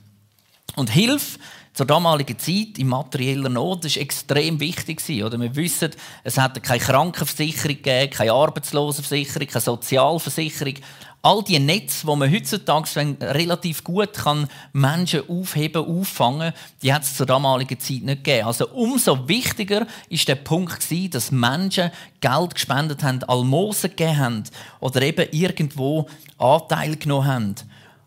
Und 0.75 0.89
Hilfe 0.89 1.39
zur 1.77 1.87
damaligen 1.87 2.39
Zeit 2.39 2.79
in 2.79 2.89
materieller 2.89 3.51
Not 3.51 3.85
ist 3.85 3.99
extrem 3.99 4.59
wichtig 4.61 5.03
oder 5.23 5.39
wir 5.39 5.55
wissen 5.55 5.91
es 6.25 6.39
hat 6.39 6.63
keine 6.63 6.81
Krankenversicherung 6.81 7.77
gegeben, 7.77 8.11
keine 8.11 8.33
Arbeitslosenversicherung 8.33 9.47
keine 9.47 9.61
Sozialversicherung 9.61 10.77
all 11.21 11.43
die 11.43 11.59
Netze, 11.59 12.07
wo 12.07 12.17
man 12.17 12.33
heutzutage 12.33 13.17
relativ 13.21 13.83
gut 13.85 14.15
kann 14.15 14.49
Menschen 14.73 15.29
aufheben, 15.29 15.85
auffangen, 15.85 16.53
die 16.83 16.95
hat 16.95 17.03
es 17.03 17.17
zur 17.17 17.27
damaligen 17.27 17.81
Zeit 17.81 18.03
nicht 18.03 18.23
gegeben. 18.23 18.47
Also 18.47 18.69
umso 18.69 19.29
wichtiger 19.29 19.87
ist 20.09 20.29
der 20.29 20.37
Punkt 20.37 20.81
gewesen, 20.81 21.11
dass 21.11 21.33
Menschen 21.33 21.91
Geld 22.21 22.55
gespendet 22.55 23.03
haben, 23.03 23.25
Almosen 23.25 23.91
gegeben 23.91 24.19
haben 24.19 24.45
oder 24.79 25.03
eben 25.03 25.29
irgendwo 25.33 26.07
Anteil 26.39 26.97
genommen 26.97 27.27
haben. 27.27 27.55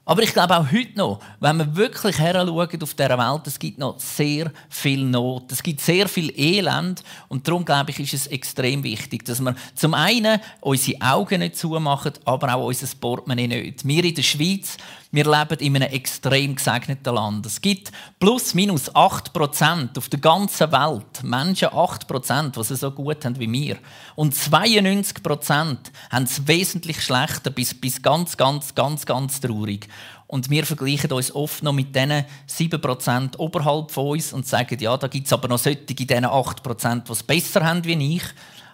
Aber 0.09 0.23
ich 0.23 0.33
glaube 0.33 0.57
auch 0.57 0.71
heute 0.71 0.97
noch, 0.97 1.19
wenn 1.39 1.57
wir 1.57 1.75
wirklich 1.75 2.17
heranschauen 2.17 2.81
auf 2.81 2.95
dieser 2.95 3.19
Welt, 3.19 3.41
es 3.45 3.59
gibt 3.59 3.77
noch 3.77 3.99
sehr 3.99 4.51
viel 4.67 5.05
Not, 5.05 5.51
es 5.51 5.61
gibt 5.61 5.81
sehr 5.81 6.09
viel 6.09 6.33
Elend 6.35 7.03
und 7.27 7.47
darum 7.47 7.63
glaube 7.63 7.91
ich, 7.91 7.99
ist 7.99 8.15
es 8.15 8.25
extrem 8.25 8.83
wichtig, 8.83 9.23
dass 9.25 9.39
wir 9.39 9.53
zum 9.75 9.93
einen 9.93 10.39
unsere 10.61 10.99
Augen 10.99 11.41
nicht 11.41 11.57
zumachen, 11.57 12.13
aber 12.25 12.55
auch 12.55 12.65
unser 12.65 12.87
Portemonnaie 12.99 13.47
nicht. 13.47 13.87
Wir 13.87 14.03
in 14.03 14.15
der 14.15 14.23
Schweiz, 14.23 14.77
wir 15.11 15.25
leben 15.25 15.59
in 15.59 15.75
einem 15.75 15.91
extrem 15.91 16.55
gesegneten 16.55 17.15
Land. 17.15 17.45
Es 17.45 17.59
gibt 17.61 17.91
plus 18.19 18.53
minus 18.53 18.91
8% 18.93 19.97
auf 19.97 20.07
der 20.07 20.19
ganzen 20.19 20.71
Welt, 20.71 21.23
Menschen 21.23 21.69
8%, 21.69 22.51
die 22.51 22.59
es 22.59 22.79
so 22.79 22.91
gut 22.91 23.25
haben 23.25 23.39
wie 23.39 23.51
wir. 23.51 23.77
Und 24.15 24.35
92% 24.35 25.77
haben 26.11 26.23
es 26.23 26.47
wesentlich 26.47 27.01
schlechter, 27.01 27.49
bis, 27.49 27.73
bis 27.73 28.01
ganz, 28.03 28.37
ganz, 28.37 28.75
ganz, 28.75 29.05
ganz 29.07 29.39
traurig. 29.39 29.87
Und 30.27 30.51
wir 30.51 30.63
vergleichen 30.63 31.11
uns 31.11 31.33
oft 31.33 31.63
noch 31.63 31.73
mit 31.73 31.95
diesen 31.95 32.25
7% 32.47 33.37
oberhalb 33.37 33.89
von 33.89 34.09
uns 34.09 34.31
und 34.31 34.45
sagen, 34.45 34.77
ja, 34.79 34.95
da 34.95 35.07
gibt 35.07 35.25
es 35.25 35.33
aber 35.33 35.47
noch 35.47 35.57
solche 35.57 35.79
in 35.79 35.87
diesen 35.87 36.25
8%, 36.25 37.03
die 37.05 37.11
es 37.11 37.23
besser 37.23 37.65
haben 37.65 37.83
wie 37.83 38.15
ich, 38.15 38.23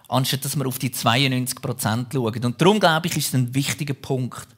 anstatt 0.06 0.44
dass 0.44 0.54
wir 0.54 0.66
auf 0.66 0.78
die 0.78 0.90
92% 0.90 2.12
schauen. 2.12 2.44
Und 2.44 2.60
darum, 2.60 2.78
glaube 2.78 3.06
ich, 3.06 3.16
ist 3.16 3.28
es 3.28 3.34
ein 3.34 3.54
wichtiger 3.54 3.94
Punkt. 3.94 4.48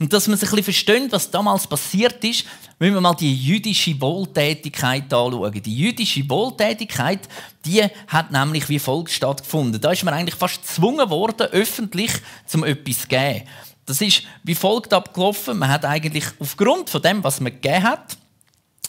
Und 0.00 0.12
dass 0.12 0.28
man 0.28 0.38
sich 0.38 0.48
ein 0.48 0.56
bisschen 0.56 0.72
versteht, 0.72 1.12
was 1.12 1.30
damals 1.30 1.66
passiert 1.66 2.22
ist, 2.22 2.44
wenn 2.78 2.94
wir 2.94 3.00
mal 3.00 3.14
die 3.14 3.34
jüdische 3.34 4.00
Wohltätigkeit 4.00 5.12
anschauen. 5.12 5.62
Die 5.62 5.74
jüdische 5.74 6.28
Wohltätigkeit, 6.30 7.28
die 7.64 7.84
hat 8.06 8.30
nämlich 8.30 8.68
wie 8.68 8.78
folgt 8.78 9.10
stattgefunden. 9.10 9.80
Da 9.80 9.90
ist 9.90 10.04
man 10.04 10.14
eigentlich 10.14 10.36
fast 10.36 10.62
gezwungen 10.62 11.10
worden, 11.10 11.48
öffentlich 11.48 12.12
zum 12.46 12.62
etwas 12.62 13.00
zu 13.02 13.08
geben. 13.08 13.42
Das 13.86 14.00
ist 14.00 14.22
wie 14.44 14.54
folgt 14.54 14.92
abgelaufen. 14.92 15.58
Man 15.58 15.68
hat 15.68 15.84
eigentlich 15.84 16.26
aufgrund 16.38 16.90
von 16.90 17.02
dem, 17.02 17.24
was 17.24 17.40
man 17.40 17.52
gegeben 17.52 17.82
hat, 17.82 18.16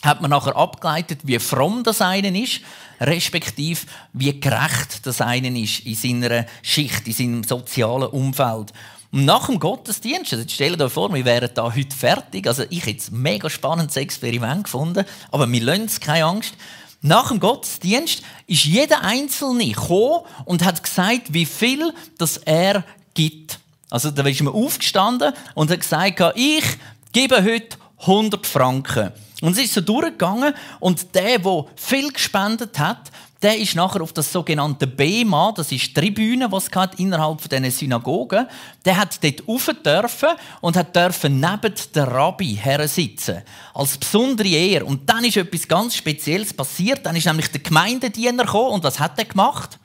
hat 0.04 0.22
man 0.22 0.30
nachher 0.30 0.56
abgeleitet, 0.56 1.22
wie 1.24 1.39
fromm 1.39 1.84
das 1.84 2.01
eine 2.01 2.38
ist, 2.39 2.62
respektive 3.01 3.82
wie 4.13 4.39
gerecht 4.39 5.06
das 5.06 5.22
eine 5.22 5.60
ist 5.60 5.80
in 5.86 5.96
seiner 5.96 6.46
Schicht, 6.62 7.08
in 7.08 7.13
seinem 7.13 7.44
sozialen 7.44 8.10
Umfeld. 8.10 8.74
Und 9.12 9.25
nach 9.25 9.48
dem 9.48 9.60
Gottesdienst, 9.60 10.34
also 10.34 10.48
stellt 10.48 10.82
euch 10.82 10.94
vor, 10.94 11.13
wir 11.13 11.25
wären 11.25 11.50
da 11.54 11.74
heute 11.74 11.96
fertig. 11.96 12.46
Also 12.48 12.63
ich 12.70 12.86
hätte 12.86 13.12
ein 13.12 13.22
mega 13.22 13.50
spannendes 13.50 13.96
Experiment 13.96 14.66
gefunden, 14.66 15.06
aber 15.32 15.51
wir 15.51 15.62
lassen 15.62 15.86
es, 15.86 16.00
keine 16.00 16.25
Angst. 16.25 16.54
Nach 17.01 17.30
dem 17.30 17.39
Gottesdienst 17.39 18.22
ist 18.46 18.66
jeder 18.66 19.01
Einzelne 19.01 19.68
gekommen 19.68 20.25
und 20.46 20.63
hat 20.63 20.84
gesagt, 20.84 21.34
wie 21.34 21.46
viel 21.46 21.94
das 22.18 22.38
er 22.38 22.84
gibt. 23.13 23.60
Also 23.89 24.12
da 24.12 24.24
ist 24.28 24.44
man 24.44 24.54
aufgestanden 24.54 25.34
und 25.56 25.72
hat 25.72 25.80
gesagt, 25.80 26.22
ich 26.36 26.63
gebe 27.12 27.44
heute 27.44 27.78
100 28.01 28.46
Franken. 28.46 29.12
Und 29.42 29.54
es 29.54 29.63
ist 29.66 29.74
so 29.74 29.82
durchgegangen 29.82 30.54
und 30.80 31.16
der, 31.16 31.39
der 31.39 31.66
viel 31.75 32.12
gespendet 32.12 32.78
hat, 32.78 33.10
der 33.41 33.58
ist 33.58 33.75
nachher 33.75 34.01
auf 34.01 34.12
das 34.12 34.31
sogenannte 34.31 34.86
Bema, 34.86 35.53
das 35.55 35.72
ist 35.72 35.88
die 35.88 35.93
Tribüne, 35.93 36.51
was 36.51 36.67
es 36.67 37.00
innerhalb 37.00 37.39
von 37.39 37.50
diesen 37.50 37.72
Synagogen, 37.72 38.48
der 38.84 38.98
hat 38.98 39.24
dort 39.24 39.48
rauf 39.48 39.69
dürfen 39.86 40.29
und 40.60 40.75
hat 40.75 40.93
dürfen 40.93 41.39
neben 41.39 41.74
der 41.96 42.08
Rabbi 42.08 42.60
sitzen 42.86 43.41
als 43.74 43.98
besondere 43.98 44.50
Ehre. 44.50 44.86
Und 44.86 45.10
dann 45.10 45.24
ist 45.24 45.38
etwas 45.38 45.67
ganz 45.67 45.96
Spezielles 45.96 46.53
passiert. 46.53 47.05
Dann 47.05 47.15
ist 47.15 47.25
nämlich 47.25 47.50
der 47.50 47.62
Gemeindediener 47.62 48.43
gekommen 48.43 48.74
und 48.74 48.84
was 48.84 49.00
hat 49.00 49.17
er 49.17 49.25
gemacht? 49.25 49.79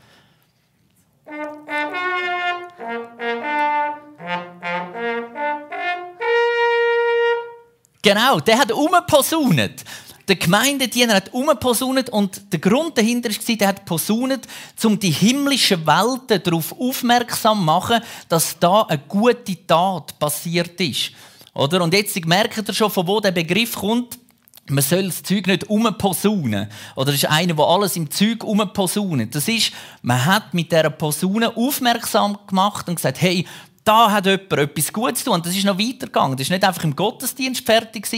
Genau, 8.02 8.38
der 8.38 8.58
hat 8.58 8.70
umgeposaunet. 8.70 9.82
Der 10.26 10.36
Gemeindediener 10.36 11.14
hat 11.14 11.34
umgeposaunet 11.34 12.08
und 12.08 12.52
der 12.52 12.58
Grund 12.58 12.96
dahinter 12.96 13.28
war, 13.28 13.56
der 13.56 13.68
hat 13.68 13.84
posaunet, 13.84 14.46
um 14.82 14.98
die 14.98 15.10
himmlischen 15.10 15.86
Welten 15.86 16.42
darauf 16.42 16.72
aufmerksam 16.78 17.58
zu 17.58 17.64
machen, 17.64 18.00
dass 18.28 18.58
da 18.58 18.82
eine 18.82 19.02
gute 19.06 19.66
Tat 19.66 20.18
passiert 20.18 20.80
ist. 20.80 21.10
Oder? 21.52 21.82
Und 21.82 21.92
jetzt 21.92 22.24
merkt 22.24 22.66
ihr 22.68 22.74
schon, 22.74 22.90
von 22.90 23.06
wo 23.06 23.20
der 23.20 23.32
Begriff 23.32 23.76
kommt. 23.76 24.18
Man 24.66 24.82
soll 24.82 25.04
das 25.04 25.22
Zeug 25.22 25.46
nicht 25.46 25.68
umposaunen. 25.68 26.70
Oder 26.96 27.12
das 27.12 27.16
ist 27.16 27.28
einer, 27.28 27.52
der 27.52 27.64
alles 27.66 27.96
im 27.96 28.10
Zeug 28.10 28.42
umposaunet. 28.42 29.34
Das 29.34 29.46
ist, 29.46 29.72
man 30.00 30.24
hat 30.24 30.54
mit 30.54 30.72
dieser 30.72 30.88
Posaune 30.88 31.54
aufmerksam 31.54 32.38
gemacht 32.46 32.88
und 32.88 32.94
gesagt, 32.94 33.20
hey, 33.20 33.46
da 33.84 34.10
hat 34.10 34.24
jemand 34.24 34.52
etwas 34.52 34.92
Gutes 34.92 35.18
zu 35.18 35.24
tun. 35.26 35.34
Und 35.34 35.46
das 35.46 35.54
ist 35.54 35.64
noch 35.64 35.78
weitergegangen. 35.78 36.36
Das 36.36 36.48
war 36.48 36.56
nicht 36.56 36.66
einfach 36.66 36.84
im 36.84 36.96
Gottesdienst 36.96 37.64
fertig, 37.64 38.08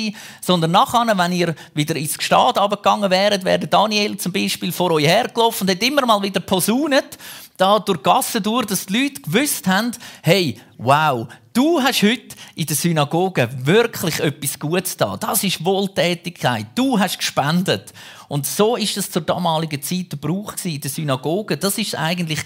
sondern 0.41 0.71
nachher, 0.71 1.07
wenn 1.19 1.33
ihr 1.33 1.55
wieder 1.75 1.97
ins 1.97 2.17
Gestad 2.17 2.57
runtergegangen 2.57 3.11
wäret, 3.11 3.45
wäre 3.45 3.67
Daniel 3.67 4.17
zum 4.17 4.33
Beispiel 4.33 4.71
vor 4.71 4.93
euch 4.93 5.07
hergelaufen 5.07 5.69
und 5.69 5.75
hat 5.75 5.83
immer 5.83 6.07
mal 6.07 6.23
wieder 6.23 6.41
posaunet, 6.41 7.19
da 7.57 7.79
durch 7.79 7.99
die 7.99 8.03
Gassen 8.05 8.43
durch, 8.43 8.67
dass 8.67 8.87
die 8.87 9.03
Leute 9.03 9.23
gewusst 9.23 9.67
haben, 9.67 9.93
hey, 10.23 10.61
wow, 10.79 11.27
du 11.53 11.81
hast 11.81 12.03
heute 12.03 12.37
in 12.55 12.67
der 12.67 12.77
Synagoge 12.77 13.49
wirklich 13.65 14.21
etwas 14.21 14.59
Gutes 14.59 14.97
da. 14.97 15.17
Das 15.17 15.43
ist 15.43 15.65
Wohltätigkeit. 15.65 16.67
Du 16.75 16.99
hast 16.99 17.19
gespendet. 17.19 17.93
Und 18.29 18.47
so 18.47 18.77
ist 18.77 18.97
es 18.97 19.11
zur 19.11 19.23
damaligen 19.23 19.81
Zeit 19.83 20.13
der 20.13 20.17
Brauch 20.17 20.55
in 20.65 20.81
der 20.81 20.91
Synagoge. 20.91 21.57
Das 21.57 21.79
ist 21.79 21.95
eigentlich 21.95 22.45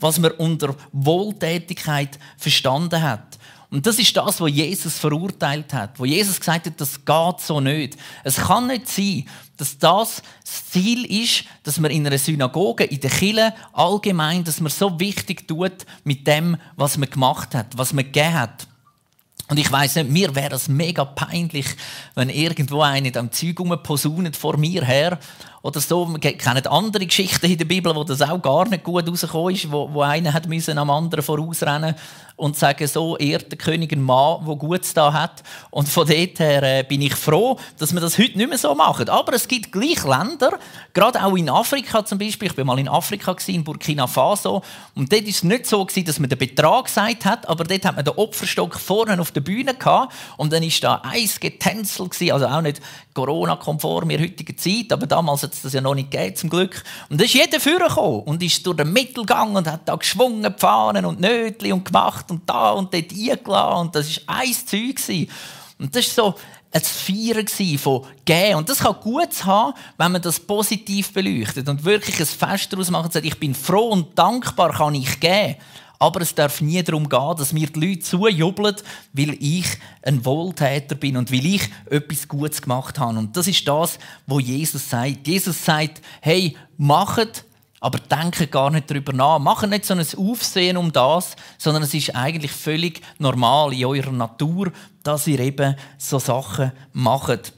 was 0.00 0.18
man 0.18 0.32
unter 0.32 0.74
Wohltätigkeit 0.92 2.18
verstanden 2.36 3.02
hat. 3.02 3.38
Und 3.76 3.84
das 3.84 3.98
ist 3.98 4.16
das, 4.16 4.40
was 4.40 4.50
Jesus 4.50 4.96
verurteilt 4.96 5.70
hat, 5.74 6.00
wo 6.00 6.06
Jesus 6.06 6.40
gesagt 6.40 6.64
hat, 6.64 6.80
das 6.80 7.04
geht 7.04 7.40
so 7.40 7.60
nicht. 7.60 7.94
Es 8.24 8.36
kann 8.36 8.68
nicht 8.68 8.88
sein, 8.88 9.26
dass 9.58 9.76
das 9.76 10.22
das 10.42 10.70
Ziel 10.70 11.04
ist, 11.04 11.44
dass 11.62 11.78
man 11.78 11.90
in 11.90 12.06
einer 12.06 12.16
Synagoge, 12.16 12.84
in 12.84 13.00
der 13.00 13.10
Kirche 13.10 13.52
allgemein, 13.74 14.44
dass 14.44 14.62
man 14.62 14.72
so 14.72 14.98
wichtig 14.98 15.46
tut 15.46 15.84
mit 16.04 16.26
dem, 16.26 16.56
was 16.76 16.96
man 16.96 17.10
gemacht 17.10 17.54
hat, 17.54 17.76
was 17.76 17.92
man 17.92 18.06
gegeben 18.06 18.32
hat. 18.32 18.66
Und 19.48 19.58
ich 19.58 19.70
weiß 19.70 19.96
nicht, 19.96 20.08
mir 20.08 20.34
wäre 20.34 20.54
es 20.54 20.68
mega 20.68 21.04
peinlich, 21.04 21.66
wenn 22.14 22.30
irgendwo 22.30 22.80
einer 22.80 23.14
am 23.18 23.30
Zeug 23.30 23.56
posaunet 23.82 24.36
vor 24.36 24.56
mir 24.56 24.86
her 24.86 25.18
oder 25.66 25.80
so. 25.80 26.06
Wir 26.06 26.20
kennen 26.20 26.66
andere 26.66 27.06
Geschichten 27.06 27.46
in 27.46 27.58
der 27.58 27.64
Bibel, 27.64 27.94
wo 27.94 28.04
das 28.04 28.22
auch 28.22 28.40
gar 28.40 28.68
nicht 28.68 28.84
gut 28.84 29.08
rausgekommen 29.08 29.54
ist, 29.54 29.70
wo, 29.70 29.92
wo 29.92 30.02
einer 30.02 30.32
hat 30.32 30.46
müssen 30.46 30.78
am 30.78 30.90
anderen 30.90 31.24
vorausrennen 31.24 31.96
und 32.36 32.56
sagen, 32.56 32.86
so 32.86 33.16
ehrt 33.16 33.50
der 33.50 33.58
König 33.58 33.92
einen 33.92 34.02
Mann, 34.02 34.44
der 34.46 34.56
Gutes 34.56 34.92
da 34.92 35.12
hat. 35.12 35.42
Und 35.70 35.88
von 35.88 36.06
dort 36.06 36.38
her 36.38 36.62
äh, 36.62 36.82
bin 36.82 37.00
ich 37.00 37.14
froh, 37.14 37.58
dass 37.78 37.94
wir 37.94 38.00
das 38.00 38.18
heute 38.18 38.36
nicht 38.36 38.48
mehr 38.48 38.58
so 38.58 38.74
machen. 38.74 39.08
Aber 39.08 39.32
es 39.32 39.48
gibt 39.48 39.72
gleich 39.72 40.04
Länder, 40.04 40.58
gerade 40.92 41.24
auch 41.24 41.34
in 41.34 41.48
Afrika 41.48 42.04
zum 42.04 42.18
Beispiel. 42.18 42.50
Ich 42.50 42.56
war 42.56 42.64
mal 42.64 42.78
in 42.78 42.88
Afrika, 42.88 43.34
in 43.46 43.64
Burkina 43.64 44.06
Faso. 44.06 44.62
Und 44.94 45.10
dort 45.10 45.22
war 45.22 45.28
es 45.30 45.42
nicht 45.42 45.66
so, 45.66 45.84
dass 45.84 46.18
man 46.18 46.28
den 46.28 46.38
Betrag 46.38 46.84
gesagt 46.84 47.24
hat, 47.24 47.48
aber 47.48 47.64
dort 47.64 47.84
hat 47.86 47.96
man 47.96 48.04
den 48.04 48.14
Opferstock 48.14 48.78
vorne 48.78 49.18
auf 49.18 49.32
der 49.32 49.40
Bühne 49.40 49.74
gehabt. 49.74 50.14
Und 50.36 50.52
dann 50.52 50.62
war 50.62 50.70
da 50.82 50.94
eins 51.08 51.40
Getänzel, 51.40 52.10
also 52.30 52.46
auch 52.46 52.60
nicht 52.60 52.82
Corona-konform 53.14 54.10
in 54.10 54.18
der 54.18 54.28
heutigen 54.28 54.58
Zeit, 54.58 54.92
aber 54.92 55.06
damals 55.06 55.42
hat 55.42 55.54
es 55.56 55.62
das 55.62 55.72
ja 55.72 55.80
noch 55.80 55.94
nicht 55.94 56.10
gegeben, 56.10 56.36
zum 56.36 56.50
Glück. 56.50 56.82
Und 57.08 57.20
da 57.20 57.24
ist 57.24 57.34
jeder 57.34 57.60
vorgekommen 57.60 58.20
und 58.22 58.42
ist 58.42 58.66
durch 58.66 58.76
den 58.76 58.92
Mittelgang 58.92 59.54
und 59.54 59.70
hat 59.70 59.88
da 59.88 59.94
geschwungen, 59.96 60.54
Fahnen 60.56 61.04
und 61.04 61.20
Nötli 61.20 61.72
und 61.72 61.84
gemacht 61.84 62.30
und 62.30 62.48
da 62.48 62.70
und 62.70 62.92
dort 62.92 63.12
eingeladen 63.12 63.80
und 63.80 63.94
das 63.94 64.20
war 64.26 64.36
ein 64.38 64.52
Zeug. 64.52 65.28
Und 65.78 65.94
das 65.94 66.16
war 66.16 66.32
so 66.32 66.38
ein 66.72 66.82
Feiern 66.82 67.78
von 67.78 68.04
Gehen. 68.24 68.56
Und 68.56 68.68
das 68.68 68.78
kann 68.78 68.96
gut 69.00 69.44
haben, 69.44 69.74
wenn 69.96 70.12
man 70.12 70.22
das 70.22 70.40
positiv 70.40 71.12
beleuchtet 71.12 71.68
und 71.68 71.84
wirklich 71.84 72.18
ein 72.20 72.26
Fest 72.26 72.72
daraus 72.72 72.90
macht 72.90 73.06
und 73.06 73.12
sagt, 73.12 73.26
ich 73.26 73.38
bin 73.38 73.54
froh 73.54 73.90
und 73.90 74.18
dankbar, 74.18 74.72
kann 74.72 74.94
ich 74.94 75.18
gehen. 75.20 75.56
Aber 75.98 76.20
es 76.20 76.34
darf 76.34 76.60
nie 76.60 76.82
darum 76.82 77.08
gehen, 77.08 77.34
dass 77.38 77.52
mir 77.52 77.68
die 77.68 77.80
Leute 77.80 78.00
zujubeln, 78.00 78.76
weil 79.12 79.36
ich 79.40 79.66
ein 80.02 80.24
Wohltäter 80.24 80.94
bin 80.94 81.16
und 81.16 81.32
weil 81.32 81.46
ich 81.46 81.70
etwas 81.90 82.28
Gutes 82.28 82.60
gemacht 82.60 82.98
habe. 82.98 83.18
Und 83.18 83.36
das 83.36 83.48
ist 83.48 83.66
das, 83.66 83.98
was 84.26 84.42
Jesus 84.42 84.90
sagt. 84.90 85.26
Jesus 85.26 85.64
sagt, 85.64 86.02
hey, 86.20 86.56
macht, 86.76 87.44
aber 87.80 87.98
denkt 87.98 88.50
gar 88.50 88.70
nicht 88.70 88.90
darüber 88.90 89.12
nach. 89.12 89.38
Macht 89.38 89.68
nicht 89.68 89.84
so 89.84 89.94
ein 89.94 90.00
Aufsehen 90.16 90.76
um 90.76 90.92
das, 90.92 91.36
sondern 91.58 91.82
es 91.82 91.94
ist 91.94 92.14
eigentlich 92.14 92.52
völlig 92.52 93.00
normal 93.18 93.72
in 93.72 93.84
eurer 93.84 94.12
Natur, 94.12 94.72
dass 95.02 95.26
ihr 95.26 95.40
eben 95.40 95.76
so 95.98 96.18
Sachen 96.18 96.72
macht. 96.92 97.52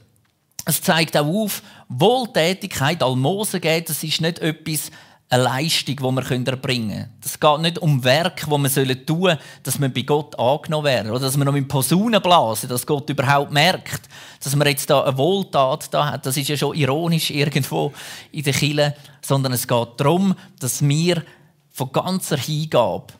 Es 0.65 0.81
zeigt 0.81 1.17
auch 1.17 1.25
auf, 1.25 1.63
Wohltätigkeit, 1.87 3.01
Almosen 3.01 3.59
geben, 3.59 3.85
das 3.87 4.03
ist 4.03 4.21
nicht 4.21 4.39
etwas, 4.39 4.91
eine 5.31 5.43
Leistung, 5.43 5.95
die 5.95 6.01
wir 6.01 6.47
erbringen 6.47 6.89
können. 6.89 7.09
Es 7.23 7.39
geht 7.39 7.59
nicht 7.59 7.77
um 7.77 8.03
Werk, 8.03 8.45
die 8.45 8.51
wir 8.51 9.05
tun 9.05 9.19
sollen, 9.19 9.37
dass 9.61 9.79
wir 9.79 9.89
bei 9.89 10.01
Gott 10.01 10.37
angenommen 10.39 10.85
werden. 10.85 11.11
Oder 11.11 11.21
dass 11.21 11.37
wir 11.37 11.45
noch 11.45 11.53
mit 11.53 11.67
Posaunen 11.67 12.21
blasen, 12.21 12.67
dass 12.67 12.85
Gott 12.85 13.09
überhaupt 13.09 13.51
merkt, 13.51 14.09
dass 14.43 14.55
man 14.55 14.67
jetzt 14.67 14.89
da 14.89 15.03
eine 15.03 15.17
Wohltat 15.17 15.93
da 15.93 16.11
hat. 16.11 16.25
Das 16.25 16.35
ist 16.35 16.49
ja 16.49 16.57
schon 16.57 16.75
ironisch 16.75 17.29
irgendwo 17.29 17.93
in 18.31 18.43
der 18.43 18.53
Kirche. 18.53 18.95
Sondern 19.21 19.53
es 19.53 19.67
geht 19.67 19.87
darum, 19.97 20.35
dass 20.59 20.81
wir 20.81 21.23
von 21.71 21.91
ganzer 21.91 22.37
Hingabe 22.37 23.13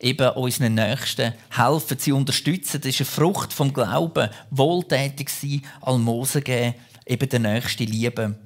eben 0.00 0.30
unseren 0.30 0.74
Nächsten 0.74 1.34
helfen, 1.50 1.98
sie 1.98 2.12
unterstützen. 2.12 2.80
Das 2.80 2.88
ist 2.88 3.00
eine 3.00 3.06
Frucht 3.06 3.52
vom 3.52 3.74
Glauben. 3.74 4.30
Wohltätig 4.50 5.28
sein, 5.28 5.62
Almosen 5.82 6.44
geben, 6.44 6.74
eben 7.04 7.28
den 7.28 7.42
Nächsten 7.42 7.86
lieben. 7.86 8.45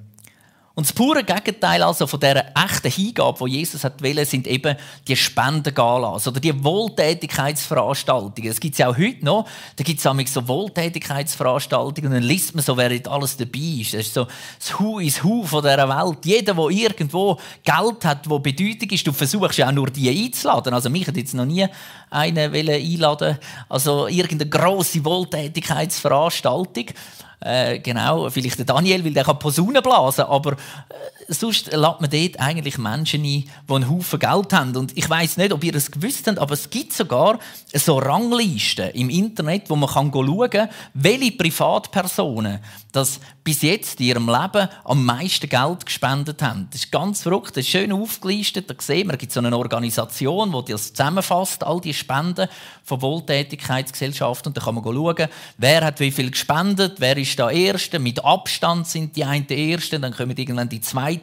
Und 0.73 0.87
das 0.87 0.93
pure 0.93 1.23
Gegenteil 1.25 1.83
also 1.83 2.07
von 2.07 2.19
dieser 2.19 2.45
echten 2.55 2.89
Hingabe, 2.89 3.43
die 3.45 3.57
Jesus 3.57 3.83
hat 3.83 4.01
wollen, 4.01 4.25
sind 4.25 4.47
eben 4.47 4.77
die 5.05 5.17
Spendengalas 5.17 6.25
oder 6.29 6.39
die 6.39 6.63
Wohltätigkeitsveranstaltungen. 6.63 8.49
Das 8.49 8.59
gibt 8.59 8.75
es 8.75 8.79
ja 8.79 8.87
auch 8.87 8.97
heute 8.97 9.25
noch. 9.25 9.45
Da 9.75 9.83
gibt 9.83 10.03
es 10.03 10.33
so 10.33 10.47
Wohltätigkeitsveranstaltungen 10.47 12.11
und 12.11 12.13
dann 12.13 12.23
liest 12.23 12.55
man 12.55 12.63
so, 12.63 12.77
wer 12.77 12.89
jetzt 12.91 13.09
alles 13.09 13.35
dabei 13.35 13.81
ist. 13.81 13.93
Das 13.93 14.01
ist 14.01 14.13
so 14.13 14.27
das 14.57 14.79
Hu 14.79 14.99
ist 14.99 15.21
Hu 15.23 15.43
von 15.43 15.61
dieser 15.61 15.89
Welt. 15.89 16.19
Jeder, 16.23 16.53
der 16.53 16.69
irgendwo 16.69 17.37
Geld 17.63 18.05
hat, 18.05 18.29
wo 18.29 18.39
Bedeutung 18.39 18.89
ist, 18.91 19.05
du 19.05 19.11
versuchst 19.11 19.57
ja 19.57 19.67
auch 19.67 19.73
nur 19.73 19.89
die 19.89 20.09
einzuladen. 20.09 20.73
Also 20.73 20.89
mich 20.89 21.05
hat 21.05 21.17
jetzt 21.17 21.33
noch 21.33 21.45
nie 21.45 21.67
einen 22.09 22.53
einladen 22.53 23.37
Also 23.67 24.07
irgendeine 24.07 24.49
grosse 24.49 25.03
Wohltätigkeitsveranstaltung. 25.03 26.85
Äh, 27.43 27.79
genau, 27.79 28.29
vielleicht 28.29 28.59
der 28.59 28.65
Daniel, 28.65 29.03
weil 29.03 29.13
der 29.13 29.23
kann 29.23 29.39
Posaunen 29.39 29.81
blasen, 29.81 30.25
aber 30.25 30.53
äh, 30.53 30.55
sonst 31.33 31.67
lädt 31.67 32.01
man 32.01 32.09
dort 32.09 32.39
eigentlich 32.39 32.77
Menschen 32.77 33.21
ein, 33.21 33.23
die 33.23 33.47
einen 33.69 33.89
Haufen 33.89 34.19
Geld 34.19 34.53
haben. 34.53 34.75
Und 34.75 34.97
ich 34.97 35.09
weiß 35.09 35.37
nicht, 35.37 35.53
ob 35.53 35.63
ihr 35.63 35.75
es 35.75 35.91
gewusst 35.91 36.27
habt, 36.27 36.39
aber 36.39 36.53
es 36.53 36.69
gibt 36.69 36.93
sogar 36.93 37.39
so 37.73 37.97
Ranglisten 37.97 38.89
im 38.91 39.09
Internet, 39.09 39.69
wo 39.69 39.75
man 39.75 39.89
kann 39.89 40.11
schauen 40.11 40.49
kann, 40.49 40.69
welche 40.93 41.31
Privatpersonen 41.31 42.59
das 42.91 43.19
bis 43.43 43.61
jetzt 43.61 43.99
in 43.99 44.07
ihrem 44.07 44.27
Leben 44.27 44.67
am 44.83 45.05
meisten 45.05 45.47
Geld 45.47 45.85
gespendet 45.85 46.41
haben. 46.41 46.67
Das 46.71 46.81
ist 46.81 46.91
ganz 46.91 47.21
verrückt, 47.21 47.51
das 47.51 47.65
ist 47.65 47.69
schön 47.69 47.91
aufgelistet. 47.91 48.69
Da 48.69 48.75
sehen 48.77 49.07
wir, 49.07 49.13
es 49.13 49.19
gibt 49.19 49.31
so 49.31 49.39
eine 49.39 49.57
Organisation, 49.57 50.51
die 50.51 50.71
das 50.71 50.93
zusammenfasst, 50.93 51.63
all 51.63 51.79
die 51.79 51.93
Spenden 51.93 52.47
von 52.83 53.01
Wohltätigkeitsgesellschaften. 53.01 54.49
Und 54.49 54.57
da 54.57 54.61
kann 54.61 54.75
man 54.75 54.83
schauen, 54.83 55.27
wer 55.57 55.85
hat 55.85 55.99
wie 55.99 56.11
viel 56.11 56.29
gespendet, 56.29 56.95
wer 56.99 57.17
ist 57.17 57.39
da 57.39 57.49
Erste. 57.49 57.99
Mit 57.99 58.23
Abstand 58.23 58.87
sind 58.87 59.15
die 59.15 59.23
einen 59.23 59.47
die 59.47 59.71
Ersten, 59.71 60.01
dann 60.01 60.13
kommen 60.13 60.35
irgendwann 60.35 60.69
die 60.69 60.81
Zweiten. 60.81 61.20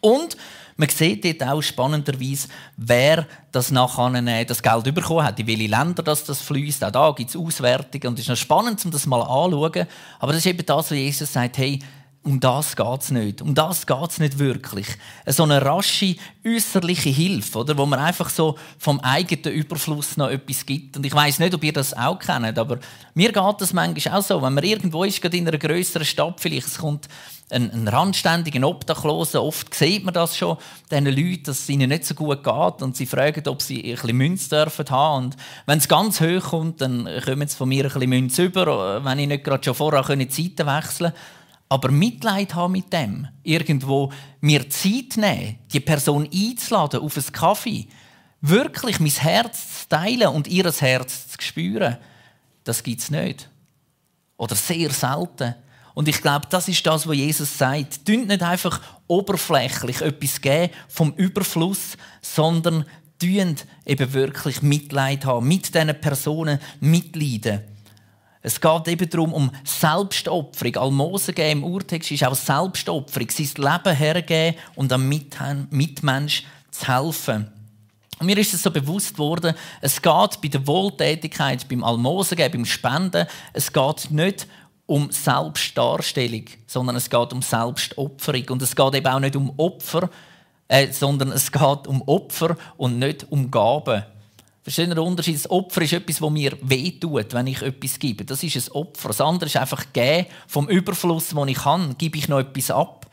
Und 0.00 0.36
man 0.76 0.88
sieht 0.88 1.24
dort 1.24 1.50
auch 1.50 1.60
spannenderweise, 1.60 2.48
wer 2.78 3.26
das 3.52 3.70
nachher 3.70 4.14
äh, 4.14 4.44
das 4.46 4.62
Geld 4.62 4.94
bekommen 4.94 5.24
hat, 5.24 5.38
in 5.38 5.46
welche 5.46 5.66
Länder 5.66 6.02
das, 6.02 6.24
das 6.24 6.40
fließt. 6.40 6.82
Auch 6.84 6.90
da 6.90 7.10
gibt 7.12 7.28
es 7.28 7.36
Auswertungen 7.36 8.08
und 8.08 8.14
es 8.14 8.20
ist 8.20 8.28
noch 8.28 8.36
spannend, 8.36 8.82
um 8.86 8.90
das 8.90 9.04
mal 9.04 9.20
anzuschauen. 9.20 9.86
Aber 10.18 10.32
das 10.32 10.38
ist 10.38 10.46
eben 10.46 10.64
das, 10.64 10.90
was 10.90 10.96
Jesus 10.96 11.30
sagt, 11.30 11.58
hey, 11.58 11.78
um 12.22 12.38
das 12.38 12.76
geht 12.76 13.00
es 13.00 13.10
nicht. 13.10 13.40
Um 13.40 13.54
das 13.54 13.86
geht 13.86 14.10
es 14.10 14.18
nicht 14.18 14.38
wirklich. 14.38 14.86
So 15.26 15.44
eine 15.44 15.64
rasche 15.64 16.16
äußerliche 16.46 17.08
Hilfe, 17.08 17.60
oder? 17.60 17.78
wo 17.78 17.86
man 17.86 17.98
einfach 17.98 18.28
so 18.28 18.58
vom 18.78 19.00
eigenen 19.00 19.56
Überfluss 19.56 20.18
noch 20.18 20.28
etwas 20.28 20.66
gibt. 20.66 20.98
Und 20.98 21.06
ich 21.06 21.14
weiß 21.14 21.38
nicht, 21.38 21.54
ob 21.54 21.64
ihr 21.64 21.72
das 21.72 21.96
auch 21.96 22.18
kennt, 22.18 22.58
aber 22.58 22.78
mir 23.14 23.32
geht 23.32 23.60
das 23.60 23.72
manchmal 23.72 24.18
auch 24.18 24.22
so. 24.22 24.42
Wenn 24.42 24.52
man 24.52 24.64
irgendwo 24.64 25.04
ist, 25.04 25.22
gerade 25.22 25.38
in 25.38 25.48
einer 25.48 25.56
größeren 25.56 26.04
Stadt, 26.04 26.40
vielleicht 26.40 26.66
es 26.66 26.78
kommt 26.78 27.08
ein, 27.48 27.70
ein 27.70 27.88
randständiger 27.88 28.68
Obdachloser, 28.68 29.42
oft 29.42 29.74
sieht 29.74 30.04
man 30.04 30.12
das 30.12 30.36
schon, 30.36 30.58
diesen 30.90 31.06
Leuten, 31.06 31.44
dass 31.44 31.60
es 31.60 31.68
ihnen 31.70 31.88
nicht 31.88 32.04
so 32.04 32.14
gut 32.14 32.44
geht 32.44 32.82
und 32.82 32.96
sie 32.96 33.06
fragen, 33.06 33.48
ob 33.48 33.62
sie 33.62 33.82
ein 33.82 33.94
bisschen 33.94 34.16
Münze 34.16 34.50
dürfen 34.50 34.90
haben. 34.90 35.24
Und 35.24 35.36
wenn 35.64 35.78
es 35.78 35.88
ganz 35.88 36.20
hoch 36.20 36.50
kommt, 36.50 36.82
dann 36.82 37.08
kommen 37.24 37.48
sie 37.48 37.56
von 37.56 37.68
mir 37.70 37.84
ein 37.84 37.90
bisschen 37.90 38.10
Münze 38.10 38.44
über, 38.44 39.02
wenn 39.02 39.18
ich 39.18 39.26
nicht 39.26 39.44
gerade 39.44 39.64
schon 39.64 39.74
vorher 39.74 40.04
Zeiten 40.04 40.66
wechseln 40.66 41.12
können 41.12 41.39
aber 41.70 41.92
Mitleid 41.92 42.54
haben 42.56 42.72
mit 42.72 42.92
dem, 42.92 43.28
irgendwo 43.44 44.12
mir 44.40 44.68
Zeit 44.68 45.16
nehmen, 45.16 45.58
die 45.72 45.78
Person 45.78 46.28
einzuladen 46.34 47.00
auf 47.00 47.16
einen 47.16 47.32
Kaffee, 47.32 47.86
wirklich 48.40 48.98
mein 48.98 49.10
Herz 49.10 49.82
zu 49.82 49.88
teilen 49.88 50.28
und 50.28 50.48
ihr 50.48 50.70
Herz 50.70 51.28
zu 51.28 51.36
spüren, 51.40 51.96
das 52.64 52.82
gibt 52.82 53.00
es 53.00 53.10
nicht. 53.10 53.48
Oder 54.36 54.56
sehr 54.56 54.90
selten. 54.90 55.54
Und 55.94 56.08
ich 56.08 56.20
glaube, 56.20 56.48
das 56.50 56.66
ist 56.66 56.84
das, 56.86 57.06
was 57.06 57.16
Jesus 57.16 57.56
sagt. 57.56 58.06
Dünnt 58.08 58.26
nicht 58.28 58.42
einfach 58.42 58.80
oberflächlich 59.06 60.00
etwas 60.00 60.40
geben 60.40 60.72
vom 60.88 61.12
Überfluss, 61.14 61.96
sondern 62.20 62.84
dünnt 63.22 63.64
eben 63.86 64.12
wirklich 64.12 64.60
Mitleid 64.60 65.24
haben, 65.24 65.46
mit 65.46 65.72
diesen 65.72 66.00
Personen 66.00 66.58
mitleiden. 66.80 67.62
Es 68.42 68.60
geht 68.60 68.88
eben 68.88 69.10
darum, 69.10 69.34
um 69.34 69.50
Selbstopferung. 69.64 70.76
Almosen 70.76 71.34
geben 71.34 71.62
im 71.62 71.64
Urtext 71.64 72.10
ist 72.10 72.24
auch 72.24 72.34
Selbstopferung. 72.34 73.28
Sein 73.30 73.48
Leben 73.56 73.96
hergeben 73.96 74.58
und 74.76 74.92
einem 74.92 75.68
Mitmensch 75.70 76.44
zu 76.70 76.88
helfen. 76.88 77.50
Und 78.18 78.26
mir 78.26 78.36
ist 78.38 78.52
es 78.52 78.62
so 78.62 78.70
bewusst 78.70 79.18
worden, 79.18 79.54
es 79.80 80.00
geht 80.00 80.40
bei 80.42 80.48
der 80.48 80.66
Wohltätigkeit, 80.66 81.66
beim 81.68 81.82
Almosen 81.82 82.36
geben, 82.36 82.52
beim 82.52 82.64
Spenden, 82.66 83.26
es 83.54 83.72
geht 83.72 84.10
nicht 84.10 84.46
um 84.84 85.10
Selbstdarstellung, 85.10 86.44
sondern 86.66 86.96
es 86.96 87.08
geht 87.08 87.32
um 87.32 87.42
Selbstopferung. 87.42 88.44
Und 88.50 88.62
es 88.62 88.74
geht 88.74 88.94
eben 88.94 89.06
auch 89.06 89.20
nicht 89.20 89.36
um 89.36 89.52
Opfer, 89.56 90.10
äh, 90.68 90.90
sondern 90.92 91.32
es 91.32 91.50
geht 91.50 91.86
um 91.86 92.02
Opfer 92.02 92.56
und 92.76 92.98
nicht 92.98 93.26
um 93.30 93.50
Gaben. 93.50 94.04
Verstehen 94.62 94.92
Sie 94.92 95.00
Unterschied? 95.00 95.36
Das 95.36 95.50
Opfer 95.50 95.82
ist 95.82 95.94
etwas, 95.94 96.18
das 96.18 96.30
mir 96.30 96.56
wehtut, 96.60 97.32
wenn 97.32 97.46
ich 97.46 97.62
etwas 97.62 97.98
gebe. 97.98 98.24
Das 98.24 98.42
ist 98.42 98.56
ein 98.56 98.72
Opfer. 98.72 99.08
Das 99.08 99.20
andere 99.20 99.48
ist 99.48 99.56
einfach 99.56 99.92
geben 99.92 100.26
vom 100.46 100.68
Überfluss, 100.68 101.28
den 101.28 101.48
ich 101.48 101.58
kann, 101.58 101.96
gebe 101.96 102.18
ich 102.18 102.28
noch 102.28 102.40
etwas 102.40 102.70
ab. 102.70 103.10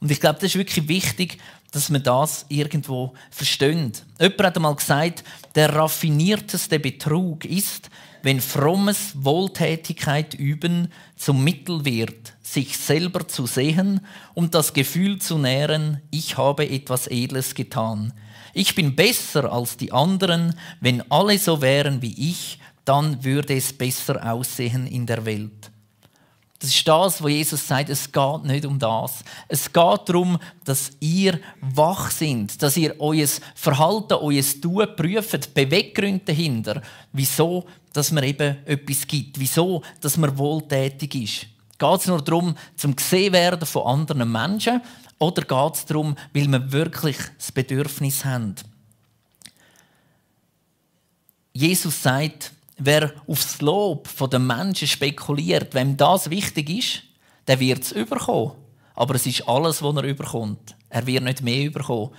Und 0.00 0.10
ich 0.10 0.20
glaube, 0.20 0.36
das 0.36 0.50
ist 0.50 0.56
wirklich 0.56 0.86
wichtig, 0.86 1.38
dass 1.72 1.90
man 1.90 2.02
das 2.02 2.46
irgendwo 2.48 3.14
versteht. 3.30 4.04
Jemand 4.20 4.42
hat 4.42 4.56
einmal 4.56 4.76
gesagt, 4.76 5.24
der 5.56 5.74
raffinierteste 5.74 6.78
Betrug 6.78 7.44
ist, 7.44 7.90
wenn 8.22 8.40
frommes 8.40 9.12
Wohltätigkeit 9.16 10.34
üben 10.34 10.92
zum 11.16 11.42
Mittel 11.42 11.84
wird, 11.84 12.34
sich 12.42 12.78
selber 12.78 13.26
zu 13.26 13.46
sehen 13.46 14.00
und 14.34 14.54
das 14.54 14.72
Gefühl 14.72 15.18
zu 15.18 15.36
nähren, 15.36 16.00
ich 16.10 16.38
habe 16.38 16.68
etwas 16.68 17.08
Edles 17.08 17.54
getan. 17.54 18.12
Ich 18.54 18.74
bin 18.74 18.94
besser 18.94 19.52
als 19.52 19.76
die 19.76 19.92
anderen. 19.92 20.54
Wenn 20.80 21.02
alle 21.10 21.38
so 21.38 21.60
wären 21.60 22.00
wie 22.00 22.30
ich, 22.30 22.58
dann 22.84 23.22
würde 23.24 23.56
es 23.56 23.72
besser 23.72 24.32
aussehen 24.32 24.86
in 24.86 25.06
der 25.06 25.24
Welt. 25.24 25.70
Das 26.60 26.70
ist 26.70 26.86
das, 26.88 27.22
wo 27.22 27.28
Jesus 27.28 27.66
sagt, 27.66 27.90
es 27.90 28.10
geht 28.10 28.44
nicht 28.44 28.64
um 28.64 28.78
das. 28.78 29.24
Es 29.48 29.70
geht 29.70 30.00
darum, 30.06 30.38
dass 30.64 30.92
ihr 31.00 31.38
wach 31.60 32.10
sind, 32.10 32.62
dass 32.62 32.76
ihr 32.76 32.94
euer 33.00 33.26
Verhalten, 33.54 34.14
euer 34.14 34.42
Tun 34.62 34.86
prüft, 34.96 35.52
Beweggründe 35.52 36.24
dahinter, 36.24 36.80
wieso 37.12 37.66
dass 37.92 38.12
man 38.12 38.24
eben 38.24 38.56
etwas 38.64 39.06
gibt, 39.06 39.38
wieso 39.38 39.82
dass 40.00 40.16
man 40.16 40.38
wohltätig 40.38 41.14
ist. 41.14 41.46
Geht 41.76 42.00
es 42.00 42.06
nur 42.06 42.22
darum, 42.22 42.54
zum 42.76 42.94
gesehen 42.96 43.32
werden 43.32 43.66
von 43.66 43.86
anderen 43.86 44.30
Menschen 44.30 44.80
oder 45.18 45.42
geht 45.42 45.74
es 45.74 45.86
darum, 45.86 46.16
weil 46.32 46.48
wir 46.48 46.72
wirklich 46.72 47.16
das 47.36 47.52
Bedürfnis 47.52 48.24
haben? 48.24 48.54
Jesus 51.52 52.02
sagt, 52.02 52.52
wer 52.78 53.12
aufs 53.26 53.60
Lob 53.60 54.08
der 54.30 54.38
Menschen 54.38 54.88
spekuliert, 54.88 55.74
wem 55.74 55.96
das 55.96 56.30
wichtig 56.30 56.70
ist, 56.70 57.02
der 57.46 57.60
wird 57.60 57.84
es 57.84 57.92
überkommen. 57.92 58.52
Aber 58.94 59.14
es 59.14 59.26
ist 59.26 59.48
alles, 59.48 59.82
was 59.82 59.96
er 59.96 60.04
überkommt. 60.04 60.76
Er 60.88 61.06
wird 61.06 61.24
nicht 61.24 61.42
mehr 61.42 61.64
überkommen. 61.64 62.10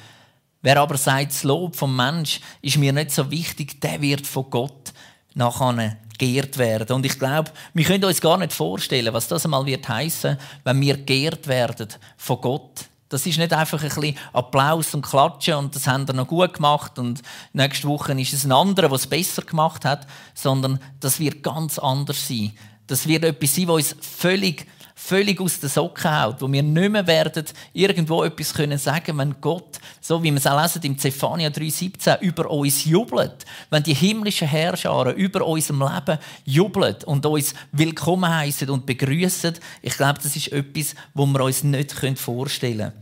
Wer 0.62 0.81
aber 0.81 0.97
sagt, 0.97 1.31
das 1.31 1.43
Lob 1.43 1.75
vom 1.75 1.95
Mensch 1.95 2.39
ist 2.62 2.77
mir 2.77 2.91
nicht 2.91 3.12
so 3.12 3.29
wichtig, 3.29 3.79
der 3.81 4.01
wird 4.01 4.25
von 4.25 4.49
Gott 4.49 4.93
nachher 5.34 5.97
geehrt 6.17 6.58
werden. 6.58 6.95
Und 6.95 7.06
ich 7.06 7.17
glaube, 7.17 7.51
wir 7.73 7.86
können 7.86 8.04
uns 8.04 8.21
gar 8.21 8.38
nicht 8.38 8.54
vorstellen, 8.54 9.13
was 9.13 9.28
das 9.28 9.45
einmal 9.45 9.65
wird 9.65 9.88
heißen, 9.88 10.38
wenn 10.63 10.82
wir 10.82 10.97
geehrt 10.97 11.47
werden 11.47 11.89
von 12.17 12.41
Gott. 12.41 12.86
Das 13.10 13.25
ist 13.25 13.38
nicht 13.38 13.54
einfach 13.54 13.82
ein 13.82 13.88
bisschen 13.89 14.17
Applaus 14.34 14.93
und 14.95 15.06
Klatschen 15.06 15.54
und 15.56 15.75
das 15.75 15.88
haben 15.88 16.08
wir 16.08 16.15
noch 16.15 16.28
gut 16.28 16.56
gemacht 16.56 16.97
und 16.97 17.21
nächste 17.54 17.88
Woche 17.88 18.19
ist 18.19 18.34
es 18.34 18.45
ein 18.45 18.51
anderer, 18.51 18.88
der 18.88 18.95
es 18.95 19.08
besser 19.08 19.43
gemacht 19.43 19.86
hat, 19.86 20.08
sondern 20.34 20.80
das 20.99 21.19
wird 21.19 21.43
ganz 21.43 21.78
anders 21.78 22.28
sein. 22.28 22.54
Das 22.88 23.08
wird 23.08 23.23
etwas 23.23 23.56
sein, 23.56 23.67
was 23.67 23.93
uns 23.93 23.95
völlig 24.01 24.65
völlig 24.97 25.41
aus 25.41 25.60
den 25.60 25.69
Socken 25.69 26.10
haut, 26.10 26.41
wo 26.41 26.51
wir 26.51 26.63
nicht 26.63 26.91
mehr 26.91 27.05
werden 27.05 27.43
irgendwo 27.73 28.23
etwas 28.23 28.53
können 28.53 28.77
sagen, 28.77 29.17
wenn 29.17 29.36
Gott, 29.41 29.79
so 29.99 30.23
wie 30.23 30.31
wir 30.31 30.38
es 30.38 30.47
auch 30.47 30.60
lesen 30.60 30.81
im 30.84 30.97
Zephania 30.97 31.49
3,17, 31.49 32.21
über 32.21 32.49
uns 32.49 32.86
jubelt, 32.86 33.45
wenn 33.69 33.84
die 33.84 33.93
himmlischen 33.93 34.47
Herrscher 34.47 35.13
über 35.13 35.45
unserem 35.45 35.81
Leben 35.81 36.17
jubelt 36.45 37.03
und 37.03 37.25
uns 37.25 37.53
willkommen 37.73 38.34
heißen 38.34 38.69
und 38.69 38.86
begrüßen. 38.86 39.55
Ich 39.81 39.97
glaube, 39.97 40.19
das 40.23 40.36
ist 40.36 40.51
etwas, 40.53 40.95
wo 41.13 41.25
wir 41.25 41.43
uns 41.43 41.63
nicht 41.63 41.93
vorstellen 42.17 42.77
können. 42.77 42.93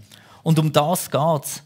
Und 0.41 0.59
um 0.59 0.73
das 0.73 1.09
geht 1.09 1.43
es. 1.43 1.63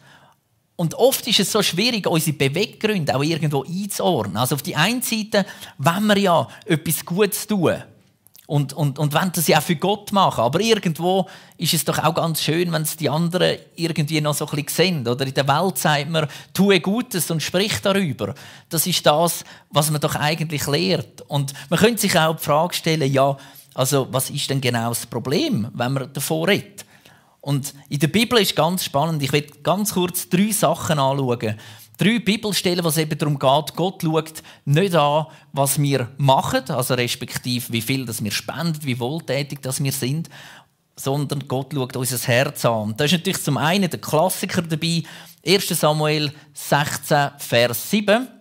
Und 0.75 0.93
oft 0.93 1.25
ist 1.25 1.39
es 1.39 1.51
so 1.51 1.63
schwierig, 1.63 2.05
unsere 2.05 2.37
Beweggründe 2.37 3.15
auch 3.15 3.23
irgendwo 3.23 3.63
einzuordnen. 3.63 4.37
Also 4.37 4.55
auf 4.55 4.61
die 4.61 4.75
einen 4.75 5.01
Seite 5.01 5.45
wenn 5.79 6.05
wir 6.05 6.17
ja 6.17 6.47
etwas 6.65 7.03
Gutes 7.03 7.47
tun 7.47 7.81
und, 8.47 8.71
und, 8.73 8.97
und 8.97 9.13
wollen 9.13 9.31
das 9.35 9.47
ja 9.47 9.59
auch 9.59 9.63
für 9.63 9.75
Gott 9.75 10.13
machen. 10.13 10.41
Aber 10.41 10.61
irgendwo 10.61 11.27
ist 11.57 11.73
es 11.73 11.83
doch 11.83 11.99
auch 11.99 12.15
ganz 12.15 12.41
schön, 12.41 12.71
wenn 12.71 12.81
es 12.81 12.95
die 12.95 13.09
anderen 13.09 13.57
irgendwie 13.75 14.21
noch 14.21 14.33
so 14.33 14.47
ein 14.47 14.63
bisschen 14.63 15.03
sehen. 15.03 15.07
Oder 15.07 15.27
in 15.27 15.33
der 15.33 15.47
Welt 15.47 15.77
sagt 15.77 16.09
man, 16.09 16.27
tue 16.53 16.79
Gutes 16.79 17.29
und 17.29 17.43
sprich 17.43 17.79
darüber. 17.81 18.33
Das 18.69 18.87
ist 18.87 19.05
das, 19.05 19.43
was 19.69 19.91
man 19.91 19.99
doch 19.99 20.15
eigentlich 20.15 20.65
lehrt. 20.65 21.21
Und 21.27 21.53
man 21.69 21.77
könnte 21.77 22.01
sich 22.01 22.17
auch 22.17 22.37
die 22.37 22.43
Frage 22.43 22.73
stellen, 22.73 23.11
ja, 23.11 23.37
also 23.73 24.07
was 24.11 24.29
ist 24.29 24.49
denn 24.49 24.61
genau 24.61 24.89
das 24.89 25.05
Problem, 25.05 25.67
wenn 25.73 25.93
man 25.93 26.13
davor 26.13 26.47
redet? 26.47 26.85
Und 27.41 27.73
in 27.89 27.99
der 27.99 28.07
Bibel 28.07 28.39
ist 28.39 28.55
ganz 28.55 28.85
spannend. 28.85 29.21
Ich 29.23 29.31
werde 29.33 29.49
ganz 29.61 29.93
kurz 29.93 30.27
drei 30.29 30.51
Sachen 30.51 30.99
anschauen. 30.99 31.55
Drei 31.97 32.19
Bibelstellen, 32.19 32.83
wo 32.83 32.89
es 32.89 32.97
eben 32.97 33.17
darum 33.17 33.39
geht, 33.39 33.75
Gott 33.75 34.03
schaut 34.03 34.43
nicht 34.65 34.93
an, 34.93 35.25
was 35.51 35.81
wir 35.81 36.11
machen, 36.17 36.63
also 36.69 36.93
respektive 36.93 37.73
wie 37.73 37.81
viel 37.81 38.05
das 38.05 38.23
wir 38.23 38.31
spenden, 38.31 38.83
wie 38.83 38.99
wohltätig 38.99 39.59
das 39.61 39.83
wir 39.83 39.91
sind, 39.91 40.29
sondern 40.95 41.47
Gott 41.47 41.73
schaut 41.73 41.95
unser 41.95 42.27
Herz 42.27 42.65
an. 42.65 42.89
Und 42.89 42.99
da 42.99 43.05
ist 43.05 43.13
natürlich 43.13 43.41
zum 43.41 43.57
einen 43.57 43.89
der 43.89 43.99
Klassiker 43.99 44.61
dabei, 44.61 45.03
1. 45.45 45.67
Samuel 45.69 46.31
16, 46.53 47.31
Vers 47.39 47.89
7. 47.89 48.36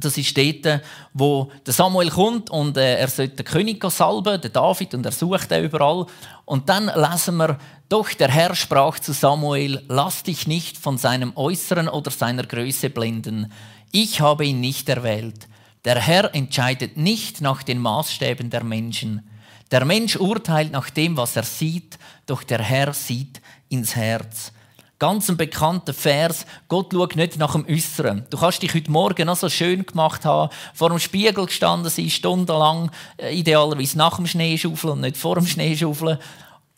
Das 0.00 0.18
ist 0.18 0.36
dort, 0.36 0.82
wo 1.12 1.52
der 1.64 1.72
Samuel 1.72 2.10
kommt 2.10 2.50
und 2.50 2.76
äh, 2.76 2.96
er 2.96 3.08
sollte 3.08 3.36
den 3.36 3.46
König 3.46 3.84
salben, 3.90 4.40
den 4.40 4.52
David, 4.52 4.94
und 4.94 5.06
er 5.06 5.12
sucht 5.12 5.52
ihn 5.52 5.64
überall. 5.64 6.06
Und 6.44 6.68
dann 6.68 6.86
lesen 6.86 7.36
wir, 7.36 7.58
doch 7.88 8.12
der 8.12 8.28
Herr 8.28 8.56
sprach 8.56 8.98
zu 8.98 9.12
Samuel, 9.12 9.84
lass 9.88 10.24
dich 10.24 10.48
nicht 10.48 10.78
von 10.78 10.98
seinem 10.98 11.32
Äußeren 11.36 11.88
oder 11.88 12.10
seiner 12.10 12.42
Größe 12.42 12.90
blenden. 12.90 13.52
Ich 13.92 14.20
habe 14.20 14.46
ihn 14.46 14.60
nicht 14.60 14.88
erwählt. 14.88 15.46
Der 15.84 16.00
Herr 16.00 16.34
entscheidet 16.34 16.96
nicht 16.96 17.40
nach 17.40 17.62
den 17.62 17.78
Maßstäben 17.78 18.50
der 18.50 18.64
Menschen. 18.64 19.30
Der 19.70 19.84
Mensch 19.84 20.16
urteilt 20.16 20.72
nach 20.72 20.90
dem, 20.90 21.16
was 21.16 21.36
er 21.36 21.44
sieht, 21.44 21.98
doch 22.26 22.42
der 22.42 22.62
Herr 22.62 22.92
sieht 22.94 23.40
ins 23.68 23.94
Herz. 23.94 24.52
Ganz 24.98 25.28
ein 25.28 25.36
bekannter 25.36 25.92
Vers. 25.92 26.46
Gott 26.68 26.92
schaut 26.92 27.16
nicht 27.16 27.36
nach 27.36 27.52
dem 27.52 27.66
Äußeren. 27.68 28.26
Du 28.30 28.38
kannst 28.38 28.62
dich 28.62 28.74
heute 28.74 28.90
Morgen 28.90 29.26
noch 29.26 29.36
so 29.36 29.48
schön 29.48 29.84
gemacht 29.84 30.24
haben, 30.24 30.52
vor 30.72 30.88
dem 30.88 31.00
Spiegel 31.00 31.46
gestanden 31.46 31.90
sein, 31.90 32.10
stundenlang, 32.10 32.90
äh, 33.16 33.36
idealerweise 33.36 33.98
nach 33.98 34.16
dem 34.16 34.26
Schneeschaufeln 34.26 34.94
und 34.94 35.00
nicht 35.00 35.16
vor 35.16 35.34
dem 35.34 35.46
Schneeschaufeln. 35.46 36.18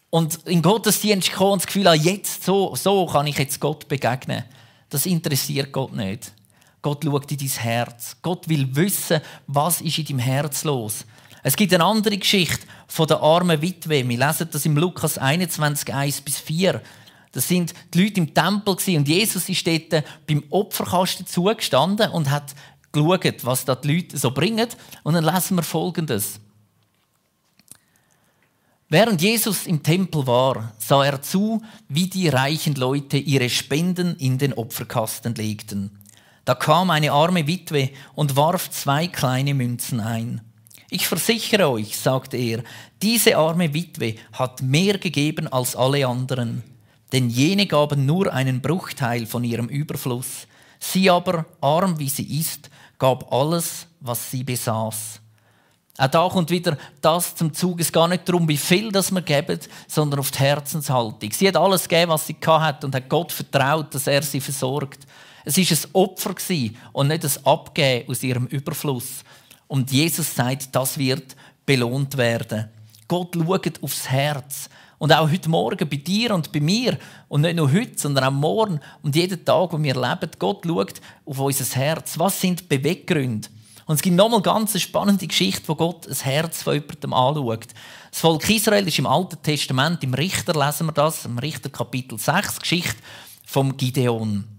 Und 0.08 0.38
in 0.46 0.62
Gottesdienst 0.62 1.32
kommen 1.32 1.52
und 1.52 1.62
das 1.62 1.66
Gefühl 1.66 1.88
haben, 1.90 2.00
jetzt, 2.00 2.44
so, 2.44 2.74
so 2.74 3.06
kann 3.06 3.26
ich 3.26 3.36
jetzt 3.36 3.60
Gott 3.60 3.86
begegnen. 3.86 4.44
Das 4.88 5.04
interessiert 5.04 5.72
Gott 5.72 5.94
nicht. 5.94 6.32
Gott 6.80 7.04
schaut 7.04 7.30
in 7.30 7.38
dein 7.38 7.48
Herz. 7.48 8.16
Gott 8.22 8.48
will 8.48 8.74
wissen, 8.74 9.20
was 9.46 9.80
ist 9.82 9.98
in 9.98 10.06
deinem 10.06 10.18
Herz 10.20 10.64
los. 10.64 11.04
Es 11.42 11.54
gibt 11.54 11.74
eine 11.74 11.84
andere 11.84 12.16
Geschichte 12.16 12.66
von 12.88 13.06
der 13.06 13.20
armen 13.20 13.60
Witwe. 13.60 14.08
Wir 14.08 14.18
lesen 14.18 14.48
das 14.50 14.64
im 14.64 14.76
Lukas 14.76 15.18
21, 15.18 15.92
1 15.92 16.20
bis 16.22 16.38
4. 16.38 16.80
Das 17.36 17.48
sind 17.48 17.74
die 17.92 18.02
Leute 18.02 18.18
im 18.18 18.32
Tempel 18.32 18.78
und 18.96 19.06
Jesus 19.06 19.46
ist 19.50 19.66
dort 19.66 20.02
beim 20.26 20.42
Opferkasten 20.48 21.26
zugestanden 21.26 22.10
und 22.10 22.30
hat 22.30 22.54
geschaut, 22.92 23.44
was 23.44 23.66
da 23.66 23.74
die 23.74 23.94
Leute 23.94 24.16
so 24.16 24.30
bringen. 24.30 24.66
Und 25.02 25.12
dann 25.12 25.24
lesen 25.24 25.56
wir 25.56 25.62
Folgendes. 25.62 26.40
Während 28.88 29.20
Jesus 29.20 29.66
im 29.66 29.82
Tempel 29.82 30.26
war, 30.26 30.72
sah 30.78 31.04
er 31.04 31.20
zu, 31.20 31.60
wie 31.90 32.06
die 32.06 32.30
reichen 32.30 32.74
Leute 32.74 33.18
ihre 33.18 33.50
Spenden 33.50 34.16
in 34.16 34.38
den 34.38 34.54
Opferkasten 34.54 35.34
legten. 35.34 35.90
Da 36.46 36.54
kam 36.54 36.88
eine 36.88 37.12
arme 37.12 37.46
Witwe 37.46 37.90
und 38.14 38.36
warf 38.36 38.70
zwei 38.70 39.08
kleine 39.08 39.52
Münzen 39.52 40.00
ein. 40.00 40.40
Ich 40.88 41.06
versichere 41.06 41.68
euch, 41.68 41.98
sagte 41.98 42.38
er, 42.38 42.62
diese 43.02 43.36
arme 43.36 43.74
Witwe 43.74 44.14
hat 44.32 44.62
mehr 44.62 44.96
gegeben 44.96 45.48
als 45.48 45.76
alle 45.76 46.06
anderen 46.06 46.62
denn 47.12 47.30
jene 47.30 47.66
gaben 47.66 48.06
nur 48.06 48.32
einen 48.32 48.60
Bruchteil 48.60 49.26
von 49.26 49.44
ihrem 49.44 49.68
Überfluss. 49.68 50.46
Sie 50.78 51.10
aber, 51.10 51.46
arm 51.60 51.98
wie 51.98 52.08
sie 52.08 52.40
ist, 52.40 52.70
gab 52.98 53.32
alles, 53.32 53.86
was 54.00 54.30
sie 54.30 54.44
besaß. 54.44 55.20
Auch 55.98 56.08
da 56.08 56.28
kommt 56.28 56.50
wieder 56.50 56.76
das 57.00 57.34
zum 57.34 57.54
Zug. 57.54 57.80
Es 57.80 57.90
geht 57.90 58.08
nicht 58.08 58.28
darum, 58.28 58.46
wie 58.48 58.58
viel 58.58 58.92
das 58.92 59.10
wir 59.10 59.22
geben, 59.22 59.58
sondern 59.88 60.20
auf 60.20 60.30
die 60.30 60.40
Herzenshaltung. 60.40 61.32
Sie 61.32 61.48
hat 61.48 61.56
alles 61.56 61.88
gegeben, 61.88 62.12
was 62.12 62.26
sie 62.26 62.36
hat 62.46 62.84
und 62.84 62.94
hat 62.94 63.08
Gott 63.08 63.32
vertraut, 63.32 63.94
dass 63.94 64.06
er 64.06 64.22
sie 64.22 64.40
versorgt. 64.40 65.06
Es 65.44 65.56
ist 65.56 65.86
ein 65.86 65.90
Opfer 65.94 66.34
und 66.92 67.08
nicht 67.08 67.24
ein 67.24 67.46
Abgeben 67.46 68.10
aus 68.10 68.22
ihrem 68.22 68.46
Überfluss. 68.46 69.24
Und 69.68 69.90
Jesus 69.90 70.34
sagt, 70.34 70.74
das 70.74 70.98
wird 70.98 71.34
belohnt 71.64 72.16
werden. 72.16 72.68
Gott 73.08 73.34
schaut 73.34 73.82
aufs 73.82 74.08
Herz. 74.08 74.68
Und 74.98 75.12
auch 75.12 75.30
heute 75.30 75.50
Morgen 75.50 75.88
bei 75.88 75.96
dir 75.96 76.34
und 76.34 76.52
bei 76.52 76.60
mir. 76.60 76.98
Und 77.28 77.42
nicht 77.42 77.56
nur 77.56 77.70
heute, 77.70 77.98
sondern 77.98 78.24
auch 78.24 78.30
morgen 78.30 78.80
und 79.02 79.14
jeden 79.14 79.44
Tag, 79.44 79.72
wo 79.72 79.82
wir 79.82 79.94
leben. 79.94 80.30
Gott 80.38 80.64
schaut 80.64 81.00
auf 81.24 81.38
unser 81.38 81.76
Herz. 81.76 82.18
Was 82.18 82.40
sind 82.40 82.68
Beweggründe? 82.68 83.48
Und 83.86 83.96
es 83.96 84.02
gibt 84.02 84.16
nochmal 84.16 84.42
ganz 84.42 84.72
eine 84.72 84.80
spannende 84.80 85.26
Geschichte, 85.26 85.68
wo 85.68 85.76
Gott 85.76 86.08
das 86.08 86.24
Herz 86.24 86.62
von 86.62 86.74
jemandem 86.74 87.12
anschaut. 87.12 87.68
Das 88.10 88.20
Volk 88.20 88.48
Israel 88.50 88.88
ist 88.88 88.98
im 88.98 89.06
Alten 89.06 89.40
Testament, 89.42 90.02
im 90.02 90.14
Richter 90.14 90.54
lesen 90.54 90.86
wir 90.86 90.92
das, 90.92 91.24
im 91.24 91.38
Richter 91.38 91.68
Kapitel 91.68 92.18
6, 92.18 92.60
Geschichte 92.60 92.96
vom 93.44 93.76
Gideon. 93.76 94.55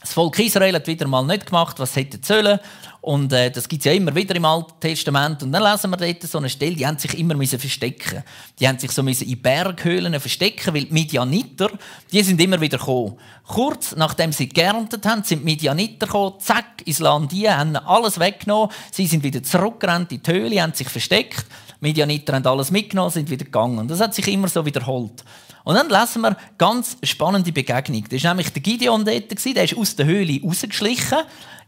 Das 0.00 0.14
Volk 0.14 0.38
Israel 0.38 0.74
hat 0.74 0.86
wieder 0.86 1.06
mal 1.06 1.24
nicht 1.26 1.46
gemacht, 1.46 1.78
was 1.78 1.92
sie 1.92 2.08
sollen. 2.22 2.58
Und 3.02 3.32
äh, 3.32 3.50
das 3.50 3.68
gibt 3.68 3.80
es 3.80 3.84
ja 3.86 3.92
immer 3.92 4.14
wieder 4.14 4.34
im 4.34 4.44
Alten 4.44 4.72
Testament. 4.80 5.42
Und 5.42 5.52
dann 5.52 5.62
lesen 5.62 5.90
wir 5.90 5.96
dort 5.96 6.22
so 6.22 6.38
eine 6.38 6.48
Stelle, 6.48 6.74
die 6.74 6.86
haben 6.86 6.98
sich 6.98 7.18
immer 7.18 7.34
müssen 7.34 7.58
verstecken 7.58 8.22
Die 8.58 8.68
haben 8.68 8.78
sich 8.78 8.90
so 8.90 9.02
müssen 9.02 9.28
in 9.28 9.40
Berghöhlen 9.40 10.18
verstecken, 10.18 10.74
weil 10.74 10.84
die 10.84 10.92
Midianiter, 10.92 11.70
die 12.12 12.22
sind 12.22 12.40
immer 12.40 12.60
wieder 12.60 12.78
gekommen. 12.78 13.18
Kurz 13.46 13.94
nachdem 13.96 14.32
sie 14.32 14.48
geerntet 14.48 15.04
haben, 15.06 15.22
sind 15.22 15.40
die 15.40 15.44
Midianiter 15.44 16.06
gekommen, 16.06 16.34
zack, 16.40 16.82
ins 16.86 16.98
Land 16.98 17.32
hier, 17.32 17.56
haben 17.56 17.76
alles 17.76 18.18
weggenommen. 18.18 18.70
Sie 18.90 19.06
sind 19.06 19.22
wieder 19.22 19.42
zurückgerannt 19.42 20.12
in 20.12 20.22
die 20.22 20.32
Höhle, 20.32 20.62
haben 20.62 20.74
sich 20.74 20.88
versteckt. 20.88 21.44
Die 21.80 21.86
Midianiter 21.86 22.34
haben 22.34 22.46
alles 22.46 22.70
mitgenommen, 22.70 23.10
sind 23.10 23.30
wieder 23.30 23.44
gegangen. 23.44 23.78
Und 23.78 23.90
das 23.90 24.00
hat 24.00 24.14
sich 24.14 24.28
immer 24.28 24.48
so 24.48 24.64
wiederholt. 24.64 25.24
Und 25.70 25.76
dann 25.76 25.88
lesen 25.88 26.22
wir 26.22 26.36
ganz 26.58 26.96
spannende 27.04 27.52
Begegnung. 27.52 28.04
Das 28.10 28.24
war 28.24 28.34
nämlich 28.34 28.52
der 28.52 28.60
Gideon 28.60 29.04
dort, 29.04 29.30
der 29.30 29.64
ist 29.64 29.76
aus 29.76 29.94
der 29.94 30.04
Höhle 30.04 30.40
rausgeschlichen, 30.42 31.18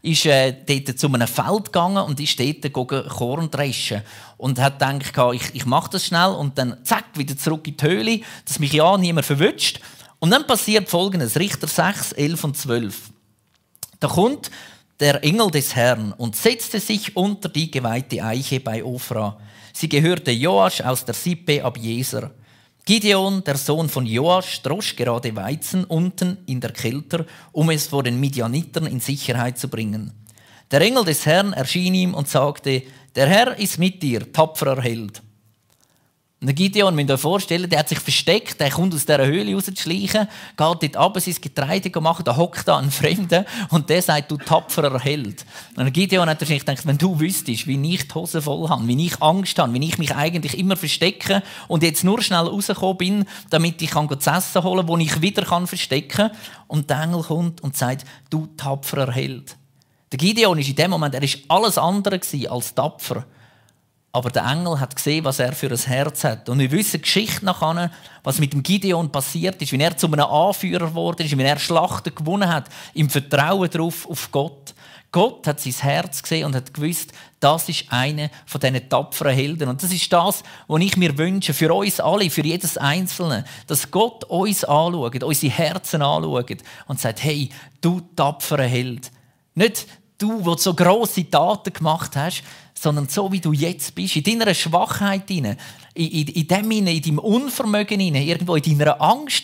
ist 0.01 0.25
äh, 0.25 0.51
dort 0.51 0.99
zu 0.99 1.07
einem 1.07 1.25
Feld 1.25 1.67
gegangen 1.67 2.03
und 2.03 2.19
ist 2.19 2.37
dort 2.37 2.73
Korn 3.07 3.49
dreschen. 3.49 4.01
Und 4.35 4.59
hat 4.59 4.79
gedacht, 4.79 5.33
ich, 5.35 5.55
ich 5.55 5.65
mache 5.65 5.91
das 5.91 6.05
schnell 6.05 6.31
und 6.31 6.57
dann 6.57 6.83
zack, 6.83 7.05
wieder 7.15 7.37
zurück 7.37 7.65
in 7.65 7.77
die 7.77 7.85
Höhle, 7.85 8.19
dass 8.45 8.59
mich 8.59 8.73
ja 8.73 8.97
niemand 8.97 9.25
verwünscht. 9.25 9.79
Und 10.19 10.31
dann 10.31 10.45
passiert 10.45 10.89
folgendes, 10.89 11.39
Richter 11.39 11.67
6, 11.67 12.11
11 12.11 12.43
und 12.43 12.57
12. 12.57 12.99
Da 14.01 14.09
kommt 14.09 14.51
der 14.99 15.23
Engel 15.23 15.49
des 15.49 15.77
Herrn 15.77 16.11
und 16.11 16.35
setzte 16.35 16.81
sich 16.81 17.15
unter 17.15 17.47
die 17.47 17.71
geweihte 17.71 18.21
Eiche 18.21 18.59
bei 18.59 18.83
Ofra. 18.83 19.37
Sie 19.71 19.87
gehörte 19.87 20.31
Joasch 20.31 20.81
aus 20.81 21.05
der 21.05 21.15
Sippe 21.15 21.63
ab 21.63 21.77
Jeser. 21.77 22.31
Gideon, 22.85 23.43
der 23.45 23.55
Sohn 23.55 23.87
von 23.87 24.05
Joasch, 24.05 24.61
drosch 24.61 24.97
gerade 24.97 25.33
Weizen 25.37 25.85
unten 25.85 26.37
in 26.47 26.59
der 26.59 26.71
Kelter, 26.71 27.25
um 27.53 27.69
es 27.69 27.87
vor 27.87 28.03
den 28.03 28.19
Midianitern 28.19 28.87
in 28.87 28.99
Sicherheit 28.99 29.57
zu 29.57 29.69
bringen. 29.69 30.11
Der 30.69 30.81
Engel 30.81 31.05
des 31.05 31.25
Herrn 31.25 31.53
erschien 31.53 31.95
ihm 31.95 32.13
und 32.13 32.27
sagte, 32.27 32.83
der 33.15 33.27
Herr 33.27 33.57
ist 33.57 33.79
mit 33.79 34.03
dir, 34.03 34.33
tapferer 34.33 34.81
Held. 34.81 35.21
Der 36.45 36.53
Gideon, 36.53 36.93
müsst 36.93 37.09
ihr 37.09 37.13
euch 37.13 37.21
vorstellen, 37.21 37.69
der 37.69 37.79
hat 37.79 37.87
sich 37.87 37.99
versteckt, 37.99 38.59
der 38.59 38.69
kommt 38.69 38.93
aus 38.93 39.05
dieser 39.05 39.25
Höhle 39.25 39.55
rauszuschleichen, 39.55 40.27
geht 40.27 40.59
dort 40.59 40.97
runter, 40.97 41.21
sein 41.21 41.35
Getreide 41.39 42.01
machen, 42.01 42.25
da 42.25 42.35
hockt 42.35 42.67
da 42.67 42.77
ein 42.77 42.91
Fremder 42.91 43.45
und 43.69 43.89
der 43.89 44.01
sagt, 44.01 44.29
du 44.29 44.35
tapferer 44.35 44.99
Held. 44.99 45.45
Und 45.77 45.85
der 45.85 45.91
Gideon 45.91 46.27
hat 46.27 46.41
wahrscheinlich 46.41 46.65
gedacht, 46.65 46.85
wenn 46.85 46.97
du 46.97 47.17
wüsstest, 47.17 47.65
wie 47.65 47.93
ich 47.93 48.09
die 48.09 48.13
Hose 48.13 48.41
voll 48.41 48.67
habe, 48.67 48.85
wie 48.85 49.05
ich 49.05 49.21
Angst 49.21 49.57
habe, 49.57 49.73
wie 49.73 49.87
ich 49.87 49.97
mich 49.97 50.13
eigentlich 50.13 50.59
immer 50.59 50.75
verstecke 50.75 51.43
und 51.69 51.81
jetzt 51.81 52.03
nur 52.03 52.21
schnell 52.21 52.45
rausgekommen 52.45 52.97
bin, 52.97 53.25
damit 53.49 53.81
ich 53.81 53.91
kann 53.91 54.09
zu 54.19 54.29
essen 54.29 54.63
holen 54.63 54.85
wo 54.85 54.97
ich 54.97 55.21
wieder 55.21 55.43
kann 55.43 55.65
verstecken 55.65 56.09
kann. 56.09 56.31
Und 56.67 56.89
der 56.89 57.03
Engel 57.03 57.23
kommt 57.23 57.61
und 57.61 57.77
sagt, 57.77 58.03
du 58.29 58.47
tapferer 58.57 59.13
Held. 59.13 59.55
Der 60.11 60.17
Gideon 60.17 60.59
ist 60.59 60.67
in 60.67 60.75
dem 60.75 60.91
Moment, 60.91 61.15
er 61.15 61.23
ist 61.23 61.39
alles 61.47 61.77
andere 61.77 62.19
als 62.49 62.75
tapfer. 62.75 63.25
Aber 64.15 64.29
der 64.29 64.45
Engel 64.45 64.79
hat 64.79 64.95
gesehen, 64.95 65.25
was 65.25 65.39
er 65.39 65.53
für 65.53 65.71
ein 65.71 65.77
Herz 65.77 66.23
hat. 66.23 66.47
Und 66.47 66.59
wir 66.59 66.71
wissen 66.71 67.01
Geschichte 67.01 67.43
nachher, 67.43 67.89
was 68.21 68.37
mit 68.37 68.53
dem 68.53 68.61
Gideon 68.61 69.11
passiert 69.11 69.59
ist, 69.59 69.71
wie 69.71 69.81
er 69.81 69.97
zu 69.97 70.05
einem 70.05 70.19
Anführer 70.25 70.89
geworden 70.89 71.25
ist, 71.25 71.35
wie 71.35 71.41
er 71.41 71.57
Schlachten 71.57 72.13
gewonnen 72.13 72.47
hat, 72.47 72.69
im 72.93 73.09
Vertrauen 73.09 73.67
darauf 73.71 74.07
auf 74.07 74.31
Gott. 74.31 74.75
Gott 75.11 75.47
hat 75.47 75.59
sein 75.59 75.73
Herz 75.73 76.21
gesehen 76.21 76.45
und 76.45 76.55
hat 76.55 76.73
gewusst, 76.75 77.11
das 77.39 77.69
ist 77.69 77.85
eine 77.89 78.29
von 78.45 78.61
diesen 78.61 78.87
tapferen 78.87 79.33
Helden. 79.33 79.69
Und 79.69 79.81
das 79.81 79.91
ist 79.91 80.13
das, 80.13 80.43
was 80.67 80.81
ich 80.81 80.95
mir 80.95 81.17
wünsche, 81.17 81.53
für 81.55 81.73
uns 81.73 81.99
alle, 81.99 82.29
für 82.29 82.45
jedes 82.45 82.77
Einzelne, 82.77 83.45
dass 83.65 83.89
Gott 83.89 84.25
uns 84.25 84.63
anschaut, 84.63 85.23
unsere 85.23 85.53
Herzen 85.53 86.03
anschaut 86.03 86.57
und 86.85 86.99
sagt, 86.99 87.23
hey, 87.23 87.49
du 87.81 87.99
tapferer 88.15 88.65
Held. 88.65 89.11
Nicht 89.55 89.87
du, 90.17 90.41
der 90.41 90.57
so 90.57 90.73
grosse 90.73 91.29
Taten 91.29 91.73
gemacht 91.73 92.15
hast, 92.15 92.43
sondern 92.83 93.07
so 93.07 93.31
wie 93.31 93.39
du 93.39 93.53
jetzt 93.53 93.95
bist, 93.95 94.17
in 94.17 94.39
deiner 94.39 94.53
Schwachheit 94.53 95.31
in, 95.31 95.55
in, 95.95 96.47
dem 96.47 96.71
in 96.71 97.01
deinem 97.01 97.19
Unvermögen 97.19 97.99
irgendwo 97.99 98.55
in 98.55 98.77
deiner 98.77 99.01
Angst 99.01 99.43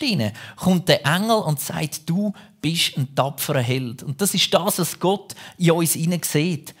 kommt 0.56 0.88
der 0.88 1.04
Engel 1.06 1.38
und 1.38 1.58
sagt, 1.58 2.08
du 2.08 2.32
bist 2.60 2.98
ein 2.98 3.14
tapferer 3.14 3.62
Held. 3.62 4.02
Und 4.02 4.20
das 4.20 4.34
ist 4.34 4.52
das, 4.52 4.78
was 4.78 5.00
Gott 5.00 5.34
in 5.56 5.70
uns 5.70 5.94
sieht. 5.94 6.74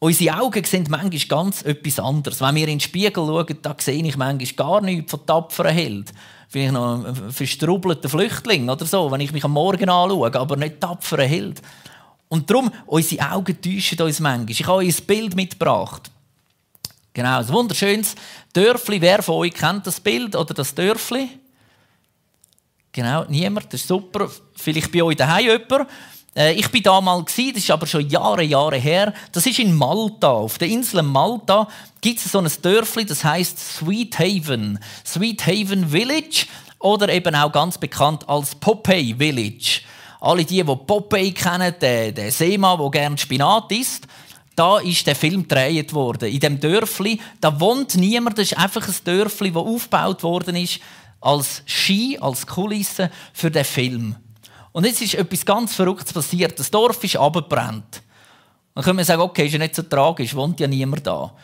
Unsere 0.00 0.40
Augen 0.40 0.64
sehen 0.64 0.86
manchmal 0.88 1.20
ganz 1.28 1.62
etwas 1.62 2.00
anderes. 2.00 2.40
Wenn 2.40 2.54
wir 2.56 2.62
in 2.62 2.78
den 2.78 2.80
Spiegel 2.80 3.12
schauen, 3.12 3.58
da 3.62 3.76
sehe 3.78 4.02
ich 4.02 4.16
manchmal 4.16 4.54
gar 4.56 4.80
nichts 4.80 5.10
von 5.10 5.26
tapferen 5.26 5.74
Held. 5.74 6.12
vielleicht 6.48 6.72
noch 6.72 7.04
ein 7.04 7.30
verstrubelter 7.30 8.08
Flüchtling 8.08 8.68
oder 8.68 8.86
so, 8.86 9.10
wenn 9.10 9.20
ich 9.20 9.32
mich 9.32 9.44
am 9.44 9.52
Morgen 9.52 9.90
anschaue, 9.90 10.34
aber 10.34 10.56
nicht 10.56 10.80
tapferer 10.80 11.26
Held. 11.26 11.60
Und 12.30 12.48
darum, 12.48 12.70
unsere 12.86 13.28
Augen 13.32 13.60
täuschen 13.60 14.00
uns 14.00 14.20
manchmal. 14.20 14.50
Ich 14.50 14.64
habe 14.64 14.78
euch 14.78 14.96
ein 14.96 15.04
Bild 15.04 15.34
mitgebracht. 15.34 16.10
Genau, 17.12 17.40
ein 17.40 17.48
wunderschönes 17.48 18.14
Dörfli. 18.52 19.00
Wer 19.00 19.20
von 19.20 19.34
euch 19.34 19.52
kennt 19.52 19.84
das 19.84 19.98
Bild 19.98 20.36
oder 20.36 20.54
das 20.54 20.72
Dörfli? 20.72 21.28
Genau, 22.92 23.24
niemand, 23.28 23.66
das 23.72 23.80
ist 23.80 23.88
super. 23.88 24.30
Vielleicht 24.54 24.92
bei 24.92 25.02
euch 25.02 25.16
daheim 25.16 25.46
jemand. 25.46 25.90
Äh, 26.36 26.54
ich 26.54 26.72
war 26.72 26.80
da 26.80 27.00
mal, 27.00 27.24
das 27.24 27.36
ist 27.36 27.68
aber 27.68 27.88
schon 27.88 28.08
Jahre, 28.08 28.44
Jahre 28.44 28.76
her. 28.76 29.12
Das 29.32 29.44
ist 29.44 29.58
in 29.58 29.74
Malta. 29.74 30.30
Auf 30.30 30.56
der 30.58 30.68
Insel 30.68 31.02
Malta 31.02 31.66
gibt 32.00 32.20
es 32.20 32.30
so 32.30 32.38
ein 32.38 32.50
Dörfli, 32.62 33.04
das 33.04 33.24
heißt 33.24 33.58
Sweet 33.58 34.20
Haven. 34.20 34.78
Sweet 35.04 35.44
Haven 35.48 35.90
Village 35.90 36.46
oder 36.78 37.08
eben 37.08 37.34
auch 37.34 37.50
ganz 37.50 37.76
bekannt 37.76 38.28
als 38.28 38.54
Popeye 38.54 39.16
Village. 39.16 39.80
Alle 40.20 40.44
die, 40.44 40.62
die 40.62 40.76
Popeye 40.76 41.32
kennen, 41.32 41.74
der, 41.80 42.12
der 42.12 42.30
Seemann, 42.30 42.78
der 42.78 42.90
gerne 42.90 43.18
Spinat 43.18 43.72
isst, 43.72 44.06
da 44.54 44.78
ist 44.78 45.06
der 45.06 45.16
Film 45.16 45.42
gedreht 45.42 45.94
worden. 45.94 46.30
In 46.30 46.40
dem 46.40 46.60
Dörfli, 46.60 47.20
da 47.40 47.58
wohnt 47.58 47.94
niemand. 47.94 48.36
Das 48.36 48.52
ist 48.52 48.58
einfach 48.58 48.86
ein 48.86 48.94
Dörfli, 49.04 49.50
das 49.50 49.62
aufgebaut 49.62 50.22
worden 50.22 50.56
ist 50.56 50.80
als 51.20 51.62
Ski, 51.66 52.18
als 52.20 52.46
Kulisse 52.46 53.10
für 53.32 53.50
den 53.50 53.64
Film. 53.64 54.16
Und 54.72 54.86
jetzt 54.86 55.02
ist 55.02 55.14
etwas 55.14 55.44
ganz 55.44 55.74
Verrücktes 55.74 56.12
passiert. 56.12 56.58
Das 56.58 56.70
Dorf 56.70 57.02
ist 57.02 57.16
abgebrannt. 57.16 58.02
Dann 58.74 58.84
können 58.84 58.98
wir 58.98 59.04
sagen, 59.04 59.22
okay, 59.22 59.46
ist 59.46 59.52
ja 59.52 59.58
nicht 59.58 59.74
so 59.74 59.82
tragisch, 59.82 60.34
wohnt 60.34 60.60
ja 60.60 60.66
niemand 60.66 61.06
da. 61.06 61.34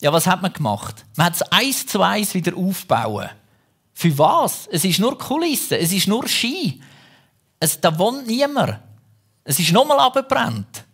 Ja, 0.00 0.12
was 0.12 0.26
hat 0.26 0.42
man 0.42 0.52
gemacht? 0.52 1.04
Man 1.16 1.26
hat 1.26 1.34
es 1.34 1.42
eins 1.42 1.86
zu 1.86 2.02
eins 2.02 2.34
wieder 2.34 2.56
aufbauen. 2.56 3.28
Für 3.94 4.18
was? 4.18 4.68
Es 4.70 4.84
ist 4.84 4.98
nur 4.98 5.18
Kulisse, 5.18 5.78
es 5.78 5.92
ist 5.92 6.06
nur 6.06 6.28
Ski. 6.28 6.80
Es, 7.58 7.80
da 7.80 7.96
wohnt 7.98 8.26
niemand. 8.26 8.78
Es 9.44 9.58
ist 9.58 9.72
nochmal 9.72 9.98
abgebrannt. 10.00 10.84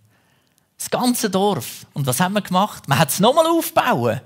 Das 0.78 0.90
ganze 0.90 1.30
Dorf. 1.30 1.86
Und 1.92 2.06
was 2.06 2.20
haben 2.20 2.34
wir 2.34 2.42
gemacht? 2.42 2.88
Man 2.88 2.98
hat 2.98 3.10
es 3.10 3.20
nochmal 3.20 3.46
aufbauen. 3.46 4.20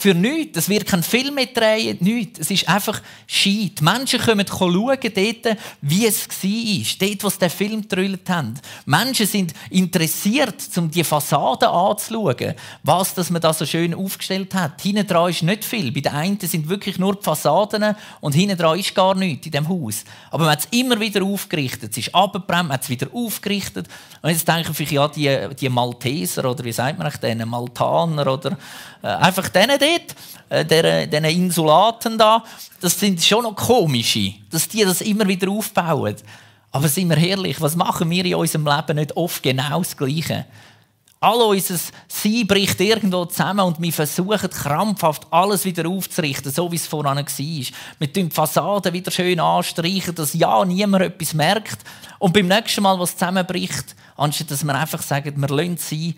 Für 0.00 0.14
nichts. 0.14 0.56
Es 0.56 0.68
wird 0.70 0.86
kein 0.86 1.02
Film 1.02 1.34
mehr 1.34 1.44
drehen, 1.44 1.98
nichts. 2.00 2.38
Es 2.38 2.50
ist 2.50 2.66
einfach. 2.66 3.02
Die 3.44 3.70
Menschen 3.82 4.18
kommen 4.18 4.46
schauen 4.46 4.98
dort, 4.98 5.58
wie 5.82 6.06
es 6.06 6.26
war. 6.26 7.08
Dort, 7.08 7.22
wo 7.24 7.28
sie 7.28 7.38
den 7.38 7.50
Film 7.50 7.82
getrüllt 7.82 8.30
haben. 8.30 8.54
Menschen 8.86 9.26
sind 9.26 9.52
interessiert, 9.68 10.54
um 10.78 10.90
die 10.90 11.04
Fassade 11.04 11.68
anzuschauen. 11.68 12.54
Was 12.82 13.12
das 13.12 13.28
man 13.28 13.42
da 13.42 13.52
so 13.52 13.66
schön 13.66 13.92
aufgestellt 13.92 14.54
hat. 14.54 14.80
Hinten 14.80 15.06
dran 15.06 15.28
ist 15.28 15.42
nicht 15.42 15.66
viel. 15.66 15.92
Bei 15.92 16.00
den 16.00 16.14
einen 16.14 16.40
sind 16.40 16.70
wirklich 16.70 16.98
nur 16.98 17.16
die 17.16 17.22
Fassaden 17.22 17.94
und 18.22 18.34
hinten 18.34 18.56
dran 18.56 18.78
ist 18.78 18.94
gar 18.94 19.14
nichts 19.14 19.44
in 19.44 19.52
dem 19.52 19.68
Haus. 19.68 20.04
Aber 20.30 20.44
man 20.44 20.52
hat 20.52 20.60
es 20.60 20.68
immer 20.70 20.98
wieder 20.98 21.22
aufgerichtet. 21.22 21.90
Es 21.90 21.98
ist 21.98 22.14
abgebrannt, 22.14 22.68
man 22.68 22.76
hat 22.76 22.84
es 22.84 22.88
wieder 22.88 23.08
aufgerichtet. 23.12 23.86
Und 24.22 24.30
jetzt 24.30 24.48
denken 24.48 24.72
vielleicht, 24.72 24.92
ja, 24.92 25.08
die, 25.08 25.54
die 25.56 25.68
Malteser 25.68 26.50
oder 26.50 26.64
wie 26.64 26.72
sagt 26.72 26.98
man 26.98 27.12
denen, 27.22 27.50
Maltaner 27.50 28.32
oder 28.32 28.56
äh, 29.02 29.06
einfach 29.06 29.48
denen 29.48 29.78
dort, 29.78 29.89
äh, 30.48 30.64
diesen 30.64 31.24
Insulaten 31.24 32.18
da, 32.18 32.44
das 32.80 32.98
sind 32.98 33.22
schon 33.22 33.44
noch 33.44 33.54
komische, 33.54 34.34
dass 34.50 34.68
die 34.68 34.84
das 34.84 35.00
immer 35.00 35.26
wieder 35.28 35.50
aufbauen. 35.50 36.16
Aber 36.72 36.88
sind 36.88 37.08
wir 37.08 37.16
herrlich, 37.16 37.60
was 37.60 37.76
machen 37.76 38.10
wir 38.10 38.24
in 38.24 38.34
unserem 38.34 38.66
Leben 38.66 38.96
nicht 38.96 39.16
oft 39.16 39.42
genau 39.42 39.78
das 39.78 39.96
Gleiche? 39.96 40.46
All 41.22 41.42
unser 41.42 41.78
Sein 42.08 42.46
bricht 42.46 42.80
irgendwo 42.80 43.26
zusammen 43.26 43.60
und 43.60 43.80
wir 43.80 43.92
versuchen 43.92 44.48
krampfhaft 44.48 45.26
alles 45.30 45.66
wieder 45.66 45.86
aufzurichten, 45.86 46.50
so 46.50 46.72
wie 46.72 46.76
es 46.76 46.86
voran 46.86 47.18
war. 47.18 47.24
Wir 47.26 48.12
tun 48.12 48.28
die 48.30 48.34
Fassaden 48.34 48.92
wieder 48.94 49.10
schön 49.10 49.38
anstreichen, 49.38 50.14
dass 50.14 50.32
ja 50.32 50.64
niemand 50.64 51.04
etwas 51.04 51.34
merkt. 51.34 51.78
Und 52.18 52.32
beim 52.32 52.48
nächsten 52.48 52.82
Mal, 52.82 52.98
was 52.98 53.18
zusammenbricht, 53.18 53.94
anstatt 54.16 54.50
dass 54.50 54.64
wir 54.64 54.74
einfach 54.74 55.02
sagen, 55.02 55.38
wir 55.38 55.48
lassen 55.48 55.74
es 55.74 55.90
sein, 55.90 56.14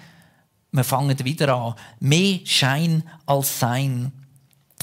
wir 0.72 0.84
fangen 0.84 1.18
wieder 1.24 1.54
an. 1.54 1.74
Mehr 2.00 2.40
Schein 2.44 3.02
als 3.26 3.60
Sein. 3.60 4.10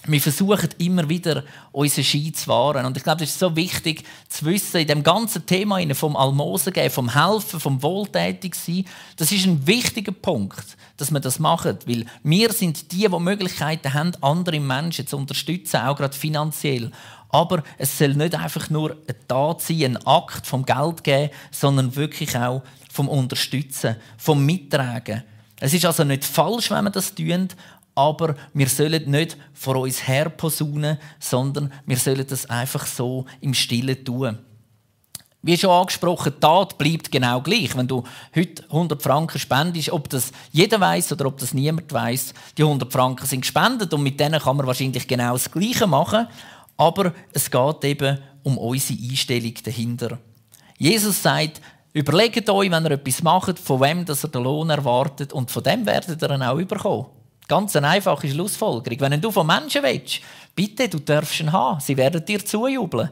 Wir 0.06 0.22
versuchen 0.22 0.70
immer 0.78 1.10
wieder, 1.10 1.44
unseren 1.72 2.04
Schein 2.04 2.34
zu 2.34 2.48
wahren. 2.48 2.86
Und 2.86 2.96
ich 2.96 3.04
glaube, 3.04 3.24
es 3.24 3.32
ist 3.32 3.40
so 3.40 3.56
wichtig 3.56 4.04
zu 4.30 4.46
wissen, 4.46 4.82
in 4.82 4.88
dem 4.88 5.04
ganzen 5.04 5.46
Thema 5.46 5.80
vom 5.94 6.16
Almosen 6.16 6.72
geben, 6.72 6.92
vom 6.92 7.14
Helfen, 7.14 7.60
vom 7.60 7.82
Wohltätigsein, 7.84 8.86
das 9.18 9.32
ist 9.32 9.46
ein 9.46 9.66
wichtiger 9.68 10.12
Punkt, 10.14 10.78
dass 10.98 11.12
wir 11.12 11.20
das 11.20 11.40
machen. 11.40 11.78
Weil 11.86 12.06
wir 12.24 12.54
sind 12.54 12.92
die, 12.92 13.08
die 13.10 13.20
Möglichkeiten 13.20 13.94
haben, 13.94 14.12
andere 14.22 14.60
Menschen 14.60 15.06
zu 15.06 15.18
unterstützen, 15.18 15.78
auch 15.78 15.98
gerade 15.98 16.16
finanziell. 16.16 16.92
Aber 17.30 17.64
es 17.78 17.98
soll 17.98 18.14
nicht 18.14 18.36
einfach 18.36 18.70
nur 18.70 18.92
eine 18.92 19.28
Tat 19.28 19.62
sein, 19.62 19.98
ein 19.98 20.08
Akt 20.08 20.48
vom 20.48 20.66
Geld 20.66 21.04
geben, 21.04 21.32
sondern 21.52 21.96
wirklich 21.96 22.38
auch 22.38 22.64
vom 22.92 23.10
Unterstützen, 23.10 23.96
vom 24.18 24.46
Mittragen. 24.46 25.24
Es 25.60 25.74
ist 25.74 25.86
also 25.86 26.04
nicht 26.04 26.24
falsch, 26.24 26.72
wenn 26.72 26.86
wir 26.86 26.92
das 26.92 27.14
tun, 27.14 27.50
aber 27.96 28.36
wir 28.54 28.70
sollen 28.70 29.12
nicht 29.12 29.38
vor 29.54 29.76
uns 29.76 30.08
her 30.08 30.30
posaunen, 30.30 30.98
sondern 31.20 31.74
wir 31.86 31.98
sollen 31.98 32.26
das 32.26 32.46
einfach 32.46 32.86
so 32.86 33.26
im 33.42 33.54
Stillen 33.54 34.06
tun. 34.06 34.38
Wie 35.42 35.58
schon 35.58 35.70
angesprochen, 35.70 36.34
die 36.36 36.40
Tat 36.40 36.78
bleibt 36.78 37.12
genau 37.12 37.42
gleich. 37.42 37.76
Wenn 37.76 37.88
du 37.88 38.04
heute 38.36 38.64
100 38.64 39.02
Franken 39.02 39.40
spendest, 39.40 39.90
ob 39.92 40.10
das 40.10 40.32
jeder 40.52 40.82
weiß 40.82 41.14
oder 41.14 41.28
ob 41.28 41.38
das 41.38 41.54
niemand 41.54 41.92
weiß, 41.94 42.34
die 42.58 42.64
100 42.64 42.92
Franken 42.92 43.26
sind 43.26 43.42
gespendet 43.42 43.94
und 43.94 44.04
mit 44.04 44.20
denen 44.20 44.40
kann 44.40 44.58
man 44.58 44.68
wahrscheinlich 44.68 45.08
genau 45.08 45.34
das 45.34 45.50
Gleiche 45.50 45.88
machen. 45.88 46.28
Aber 46.76 47.14
es 47.32 47.50
geht 47.50 47.84
eben 47.86 48.20
um 48.44 48.58
unsere 48.58 49.00
Einstellung 49.00 49.54
dahinter. 49.64 50.20
Jesus 50.78 51.24
sagt, 51.24 51.62
Überlegt 51.94 52.48
euch, 52.50 52.70
wenn 52.70 52.86
ihr 52.86 52.92
etwas 52.92 53.24
macht, 53.24 53.58
von 53.58 53.82
wem 53.82 54.06
dass 54.06 54.24
ihr 54.24 54.30
den 54.30 54.44
Lohn 54.44 54.70
erwartet 54.70 55.34
und 55.34 55.50
von 55.50 55.64
dem 55.64 55.86
werdet 55.86 56.22
ihr 56.22 56.30
ihn 56.30 56.44
auch 56.44 56.58
überkommen. 56.58 57.08
Ganz 57.48 57.76
eine 57.76 57.88
einfache 57.88 58.30
Schlussfolgerung. 58.30 59.00
Wenn 59.00 59.20
du 59.20 59.32
von 59.32 59.48
Menschen 59.48 59.82
willst, 59.82 60.22
bitte, 60.54 60.88
du 60.88 61.00
darfst 61.00 61.40
ihn 61.40 61.52
haben. 61.52 61.80
Sie 61.80 61.98
werden 61.98 62.24
dir 62.24 62.46
zujubeln. 62.46 63.10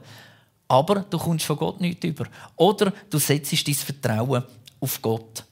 Aber 0.67 0.99
du 1.09 1.17
kommst 1.17 1.45
von 1.45 1.57
Gott 1.57 1.81
nichts 1.81 2.05
über. 2.05 2.25
Oder 2.55 2.93
du 3.09 3.17
setzt 3.17 3.67
dein 3.67 3.73
Vertrauen 3.73 4.43
auf 4.79 5.01
Gott. 5.01 5.43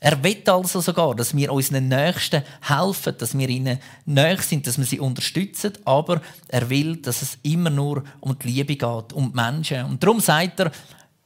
Er 0.00 0.22
will 0.22 0.42
also 0.46 0.80
sogar, 0.80 1.14
dass 1.14 1.36
wir 1.36 1.52
unseren 1.52 1.88
Nächsten 1.88 2.42
helfen, 2.62 3.14
dass 3.18 3.36
wir 3.36 3.48
ihnen 3.48 3.78
näher 4.04 4.38
sind, 4.38 4.66
dass 4.66 4.78
wir 4.78 4.84
sie 4.84 5.00
unterstützen. 5.00 5.72
Aber 5.84 6.20
er 6.48 6.70
will, 6.70 6.96
dass 6.96 7.22
es 7.22 7.38
immer 7.42 7.70
nur 7.70 8.04
um 8.20 8.38
die 8.38 8.48
Liebe 8.48 8.76
geht, 8.76 9.12
um 9.12 9.30
die 9.30 9.36
Menschen. 9.36 9.84
Und 9.86 10.02
darum 10.02 10.20
sagt 10.20 10.60
er, 10.60 10.72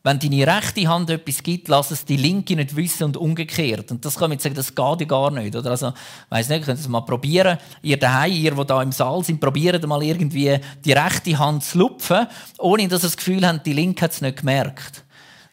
wenn 0.04 0.18
deine 0.18 0.46
rechte 0.46 0.88
Hand 0.88 1.10
etwas 1.10 1.42
gibt, 1.42 1.68
lass 1.68 1.92
es 1.92 2.04
die 2.04 2.16
linke 2.16 2.56
nicht 2.56 2.74
wissen 2.74 3.04
und 3.04 3.16
umgekehrt. 3.16 3.92
Und 3.92 4.04
das 4.04 4.14
kann 4.14 4.30
man 4.30 4.32
jetzt 4.32 4.42
sagen, 4.42 4.56
das 4.56 4.74
geht 4.74 5.00
ja 5.00 5.06
gar 5.06 5.30
nicht. 5.30 5.54
Oder? 5.54 5.70
Also, 5.70 5.92
weiss 6.28 6.48
nicht, 6.48 6.64
könnt 6.64 6.78
ihr 6.78 6.82
es 6.82 6.88
mal 6.88 7.02
probieren. 7.02 7.58
Ihr 7.82 7.96
daheim, 7.96 8.32
ihr, 8.32 8.52
die 8.52 8.64
da 8.64 8.82
im 8.82 8.90
Saal 8.90 9.22
sind, 9.22 9.40
probiert 9.40 9.86
mal 9.86 10.02
irgendwie 10.02 10.58
die 10.84 10.92
rechte 10.92 11.38
Hand 11.38 11.62
zu 11.62 11.78
lupfen, 11.78 12.26
ohne 12.58 12.88
dass 12.88 13.02
ihr 13.02 13.08
das 13.08 13.16
Gefühl 13.16 13.46
habt, 13.46 13.64
die 13.64 13.74
linke 13.74 14.02
hat 14.02 14.10
es 14.10 14.20
nicht 14.20 14.38
gemerkt. 14.38 15.04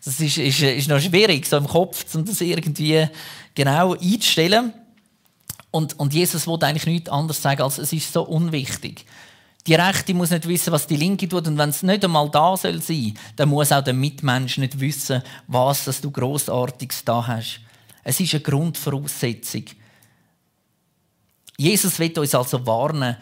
Das 0.04 0.20
ist, 0.20 0.38
ist, 0.38 0.62
ist 0.62 0.90
noch 0.90 1.00
schwierig, 1.00 1.46
so 1.46 1.58
im 1.58 1.68
Kopf, 1.68 2.16
um 2.16 2.26
das 2.26 2.42
irgendwie 2.42 3.08
genau 3.54 3.94
einzustellen. 3.94 4.74
Und, 5.72 6.00
und 6.00 6.14
Jesus 6.14 6.48
wollte 6.48 6.66
eigentlich 6.66 6.88
nichts 6.88 7.10
anderes 7.10 7.42
sagen, 7.42 7.62
als 7.62 7.78
es 7.78 7.94
ist 7.94 8.12
so 8.12 8.24
unwichtig. 8.24 9.06
Die 9.70 9.76
Rechte 9.76 10.16
muss 10.16 10.32
nicht 10.32 10.48
wissen, 10.48 10.74
was 10.74 10.88
die 10.88 10.96
Linke 10.96 11.30
tut. 11.30 11.48
Und 11.48 11.60
wenn 11.60 11.70
es 11.70 11.84
nicht 11.84 12.04
einmal 12.04 12.28
da 12.32 12.58
soll 12.58 12.82
sein, 12.82 13.14
dann 13.36 13.50
muss 13.50 13.72
auch 13.72 13.84
der 13.84 13.94
Mitmensch 13.94 14.58
nicht 14.58 14.80
wissen, 14.80 15.22
was 15.46 15.86
das 15.86 16.02
du 16.02 16.10
Grossartiges 16.10 17.06
da 17.06 17.28
hast. 17.28 17.62
Es 18.04 18.20
ist 18.20 18.34
eine 18.34 18.42
Grundvoraussetzung. 18.42 19.66
Jesus 21.56 22.00
wird 22.00 22.18
uns 22.18 22.34
also 22.34 22.66
warnen 22.66 23.16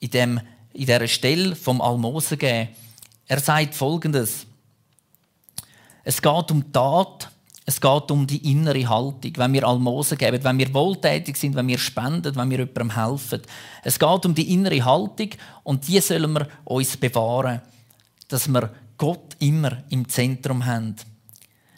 in, 0.00 0.08
dem, 0.08 0.40
in 0.72 0.86
dieser 0.86 1.06
Stelle 1.06 1.54
vom 1.54 1.82
Almosen 1.82 2.38
geben. 2.38 2.70
Er 3.26 3.40
sagt 3.40 3.74
Folgendes. 3.74 4.46
Es 6.04 6.22
geht 6.22 6.50
um 6.50 6.72
Tat 6.72 7.30
es 7.64 7.80
geht 7.80 8.10
um 8.10 8.26
die 8.26 8.50
innere 8.50 8.88
Haltung, 8.88 9.32
wenn 9.36 9.52
wir 9.52 9.66
Almosen 9.66 10.18
geben, 10.18 10.42
wenn 10.42 10.58
wir 10.58 10.74
wohltätig 10.74 11.36
sind, 11.36 11.54
wenn 11.54 11.68
wir 11.68 11.78
spenden, 11.78 12.34
wenn 12.34 12.50
wir 12.50 12.58
jemandem 12.58 12.94
helfen. 12.96 13.42
Es 13.84 13.98
geht 13.98 14.26
um 14.26 14.34
die 14.34 14.52
innere 14.52 14.84
Haltung 14.84 15.30
und 15.62 15.86
die 15.86 16.00
sollen 16.00 16.32
wir 16.32 16.48
uns 16.64 16.96
bewahren, 16.96 17.62
dass 18.28 18.48
wir 18.48 18.70
Gott 18.98 19.36
immer 19.38 19.78
im 19.90 20.08
Zentrum 20.08 20.64
haben. 20.64 20.96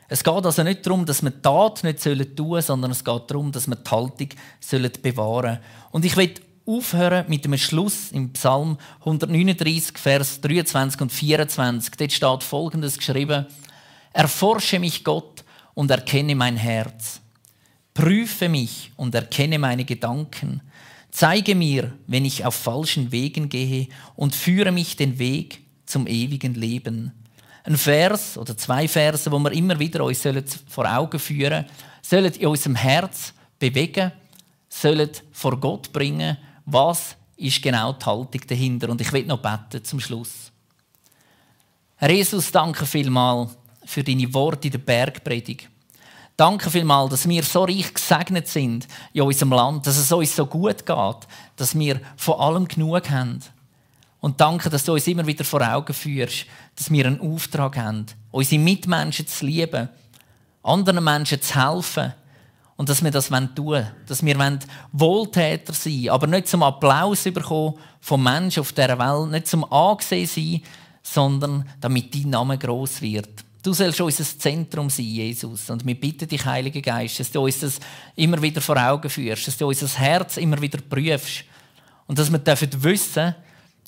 Es 0.08 0.22
geht 0.22 0.46
also 0.46 0.62
nicht 0.62 0.86
darum, 0.86 1.04
dass 1.04 1.22
wir 1.22 1.30
die 1.30 1.42
Tat 1.42 1.82
nicht 1.84 1.98
tun 2.02 2.26
sollen, 2.36 2.62
sondern 2.62 2.90
es 2.90 3.04
geht 3.04 3.22
darum, 3.30 3.52
dass 3.52 3.66
wir 3.66 3.76
die 3.76 3.90
Haltung 3.90 4.28
sollen 4.60 4.92
bewahren 5.02 5.58
Und 5.90 6.04
ich 6.04 6.16
will 6.16 6.34
aufhören 6.66 7.26
mit 7.28 7.44
dem 7.44 7.56
Schluss 7.58 8.10
im 8.12 8.32
Psalm 8.32 8.78
139, 9.00 9.98
Vers 9.98 10.40
23 10.40 11.00
und 11.00 11.12
24. 11.12 11.94
Dort 11.96 12.12
steht 12.12 12.42
Folgendes 12.42 12.96
geschrieben: 12.96 13.46
Erforsche 14.12 14.78
mich, 14.78 15.04
Gott, 15.04 15.33
und 15.74 15.90
erkenne 15.90 16.34
mein 16.34 16.56
Herz. 16.56 17.20
Prüfe 17.92 18.48
mich 18.48 18.92
und 18.96 19.14
erkenne 19.14 19.58
meine 19.58 19.84
Gedanken. 19.84 20.62
Zeige 21.10 21.54
mir, 21.54 21.92
wenn 22.06 22.24
ich 22.24 22.44
auf 22.44 22.54
falschen 22.54 23.12
Wegen 23.12 23.48
gehe 23.48 23.88
und 24.16 24.34
führe 24.34 24.72
mich 24.72 24.96
den 24.96 25.18
Weg, 25.18 25.60
zum 25.86 26.06
ewigen 26.06 26.54
Leben. 26.54 27.12
Ein 27.62 27.76
Vers 27.76 28.36
oder 28.36 28.56
zwei 28.56 28.88
Verse, 28.88 29.30
wo 29.30 29.38
wir 29.38 29.52
immer 29.52 29.78
wieder 29.78 30.04
uns 30.04 30.26
vor 30.66 30.90
Augen 30.90 31.18
führen 31.18 31.66
sollen, 32.02 32.24
sollen 32.24 32.34
in 32.34 32.46
unserem 32.46 32.74
Herz 32.74 33.32
bewegen, 33.58 34.12
sollen 34.68 35.10
vor 35.32 35.58
Gott 35.58 35.92
bringen, 35.92 36.36
was 36.66 37.16
ist 37.36 37.62
genau 37.62 37.92
die 37.92 38.04
Haltung 38.04 38.40
dahinter. 38.46 38.88
Und 38.90 39.00
ich 39.00 39.12
will 39.12 39.24
noch 39.24 39.40
beten 39.40 39.84
zum 39.84 40.00
Schluss. 40.00 40.52
Herr 41.96 42.10
Jesus, 42.10 42.50
danke 42.50 42.84
vielmals 42.86 43.56
für 43.84 44.02
deine 44.02 44.32
Worte 44.32 44.68
in 44.68 44.72
der 44.72 44.78
Bergpredigt. 44.78 45.68
Danke 46.36 46.68
vielmals, 46.68 47.10
dass 47.10 47.28
wir 47.28 47.44
so 47.44 47.64
reich 47.64 47.94
gesegnet 47.94 48.48
sind 48.48 48.88
in 49.12 49.22
unserem 49.22 49.52
Land, 49.52 49.86
dass 49.86 49.96
es 49.96 50.10
uns 50.10 50.34
so 50.34 50.46
gut 50.46 50.84
geht, 50.84 51.28
dass 51.56 51.78
wir 51.78 52.00
von 52.16 52.40
allem 52.40 52.66
genug 52.66 53.08
haben. 53.08 53.40
Und 54.20 54.40
danke, 54.40 54.68
dass 54.68 54.84
du 54.84 54.94
uns 54.94 55.06
immer 55.06 55.26
wieder 55.26 55.44
vor 55.44 55.62
Augen 55.62 55.94
führst, 55.94 56.46
dass 56.74 56.90
wir 56.90 57.06
einen 57.06 57.20
Auftrag 57.20 57.76
haben, 57.76 58.06
unsere 58.32 58.60
Mitmenschen 58.60 59.28
zu 59.28 59.46
lieben, 59.46 59.88
anderen 60.62 61.04
Menschen 61.04 61.40
zu 61.40 61.54
helfen 61.54 62.14
und 62.76 62.88
dass 62.88 63.04
wir 63.04 63.10
das 63.10 63.28
tun 63.28 63.50
wollen. 63.56 63.86
Dass 64.06 64.24
wir 64.24 64.58
Wohltäter 64.92 65.72
sein 65.72 65.92
wollen, 65.92 66.08
aber 66.08 66.26
nicht 66.26 66.48
zum 66.48 66.62
Applaus 66.62 67.24
bekommen 67.24 67.74
von 68.00 68.22
Menschen 68.22 68.60
auf 68.60 68.72
dieser 68.72 68.98
Welt, 68.98 69.30
nicht 69.30 69.46
zum 69.46 69.70
Angesehen 69.70 70.26
sein, 70.26 70.62
sondern 71.02 71.68
damit 71.80 72.14
dein 72.14 72.30
Name 72.30 72.58
groß 72.58 73.02
wird. 73.02 73.44
Du 73.64 73.72
sollst 73.72 73.98
unser 73.98 74.24
Zentrum 74.24 74.90
sein, 74.90 75.06
Jesus. 75.06 75.70
Und 75.70 75.86
wir 75.86 75.98
bitten 75.98 76.28
dich, 76.28 76.44
Heiliger 76.44 76.82
Geist, 76.82 77.18
dass 77.18 77.30
du 77.30 77.42
uns 77.42 77.60
das 77.60 77.80
immer 78.14 78.40
wieder 78.42 78.60
vor 78.60 78.76
Augen 78.76 79.08
führst, 79.08 79.48
dass 79.48 79.56
du 79.56 79.66
unser 79.66 79.88
Herz 79.88 80.36
immer 80.36 80.60
wieder 80.60 80.78
prüfst 80.82 81.44
und 82.06 82.18
dass 82.18 82.30
wir 82.30 82.38
dürfen 82.38 82.84
wissen, 82.84 83.34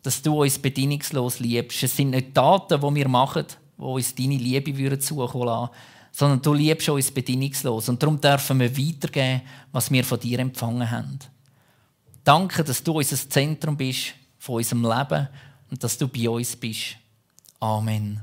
dass 0.03 0.23
du 0.23 0.41
uns 0.43 0.59
bedingungslos 0.59 1.41
liebst. 1.41 1.83
Es 1.83 1.95
sind 1.95 2.12
nicht 2.12 2.35
Taten, 2.35 2.81
die 2.81 2.95
wir 2.95 3.07
machen, 3.07 3.45
die 3.77 3.83
uns 3.83 4.15
deine 4.15 4.39
Liebe 4.39 4.99
zukommen 4.99 5.45
lassen, 5.45 5.75
sondern 6.11 6.41
du 6.41 6.55
liebst 6.55 6.89
uns 6.89 7.11
bedingungslos. 7.11 7.91
Und 7.91 8.03
darum 8.03 8.19
dürfen 8.19 8.59
wir 8.59 8.75
weitergeben, 8.75 9.43
was 9.73 9.91
wir 9.91 10.05
von 10.05 10.19
dir 10.19 10.39
empfangen 10.39 10.91
haben. 10.91 11.19
Danke, 12.25 12.65
dass 12.65 12.83
du 12.83 12.93
unser 12.93 13.29
Zentrum 13.29 13.77
bist 13.77 14.15
von 14.39 14.55
unserem 14.55 14.85
Leben 14.85 15.29
und 15.71 15.85
dass 15.85 15.99
du 15.99 16.09
bei 16.09 16.31
uns 16.31 16.57
bist. 16.57 16.97
Amen. 17.61 18.23